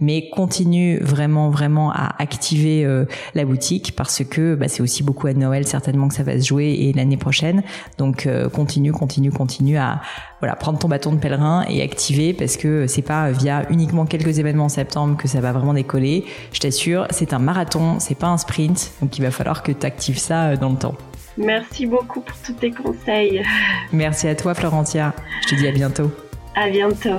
mais 0.00 0.28
continue 0.30 0.98
vraiment 0.98 1.50
vraiment 1.50 1.90
à 1.90 2.14
activer 2.22 2.86
la 3.34 3.44
boutique 3.44 3.94
parce 3.96 4.22
que 4.24 4.54
bah, 4.54 4.68
c'est 4.68 4.82
aussi 4.82 5.02
beaucoup 5.02 5.26
à 5.26 5.34
Noël 5.34 5.66
certainement 5.66 6.08
que 6.08 6.14
ça 6.14 6.22
va 6.22 6.38
se 6.40 6.46
jouer 6.46 6.76
et 6.80 6.92
l'année 6.92 7.16
prochaine. 7.16 7.62
Donc 7.98 8.28
continue 8.52 8.73
continue, 8.74 8.92
continue, 8.92 9.30
continue 9.30 9.76
à 9.76 10.00
voilà 10.40 10.56
prendre 10.56 10.78
ton 10.78 10.88
bâton 10.88 11.12
de 11.12 11.18
pèlerin 11.18 11.64
et 11.68 11.82
activer 11.82 12.34
parce 12.34 12.56
que 12.56 12.86
c'est 12.86 13.02
pas 13.02 13.30
via 13.30 13.62
uniquement 13.70 14.04
quelques 14.04 14.38
événements 14.38 14.64
en 14.64 14.68
septembre 14.68 15.16
que 15.16 15.28
ça 15.28 15.40
va 15.40 15.52
vraiment 15.52 15.74
décoller. 15.74 16.24
Je 16.52 16.60
t'assure, 16.60 17.06
c'est 17.10 17.32
un 17.32 17.38
marathon, 17.38 17.98
c'est 18.00 18.18
pas 18.18 18.28
un 18.28 18.38
sprint, 18.38 18.92
donc 19.00 19.16
il 19.18 19.22
va 19.22 19.30
falloir 19.30 19.62
que 19.62 19.72
tu 19.72 19.86
actives 19.86 20.18
ça 20.18 20.48
euh, 20.48 20.56
dans 20.56 20.70
le 20.70 20.76
temps. 20.76 20.94
Merci 21.36 21.86
beaucoup 21.86 22.20
pour 22.20 22.36
tous 22.38 22.54
tes 22.54 22.70
conseils. 22.70 23.42
Merci 23.92 24.28
à 24.28 24.34
toi 24.34 24.54
Florentia. 24.54 25.14
Je 25.42 25.54
te 25.54 25.54
dis 25.54 25.68
à 25.68 25.72
bientôt. 25.72 26.10
À 26.56 26.68
bientôt. 26.68 27.18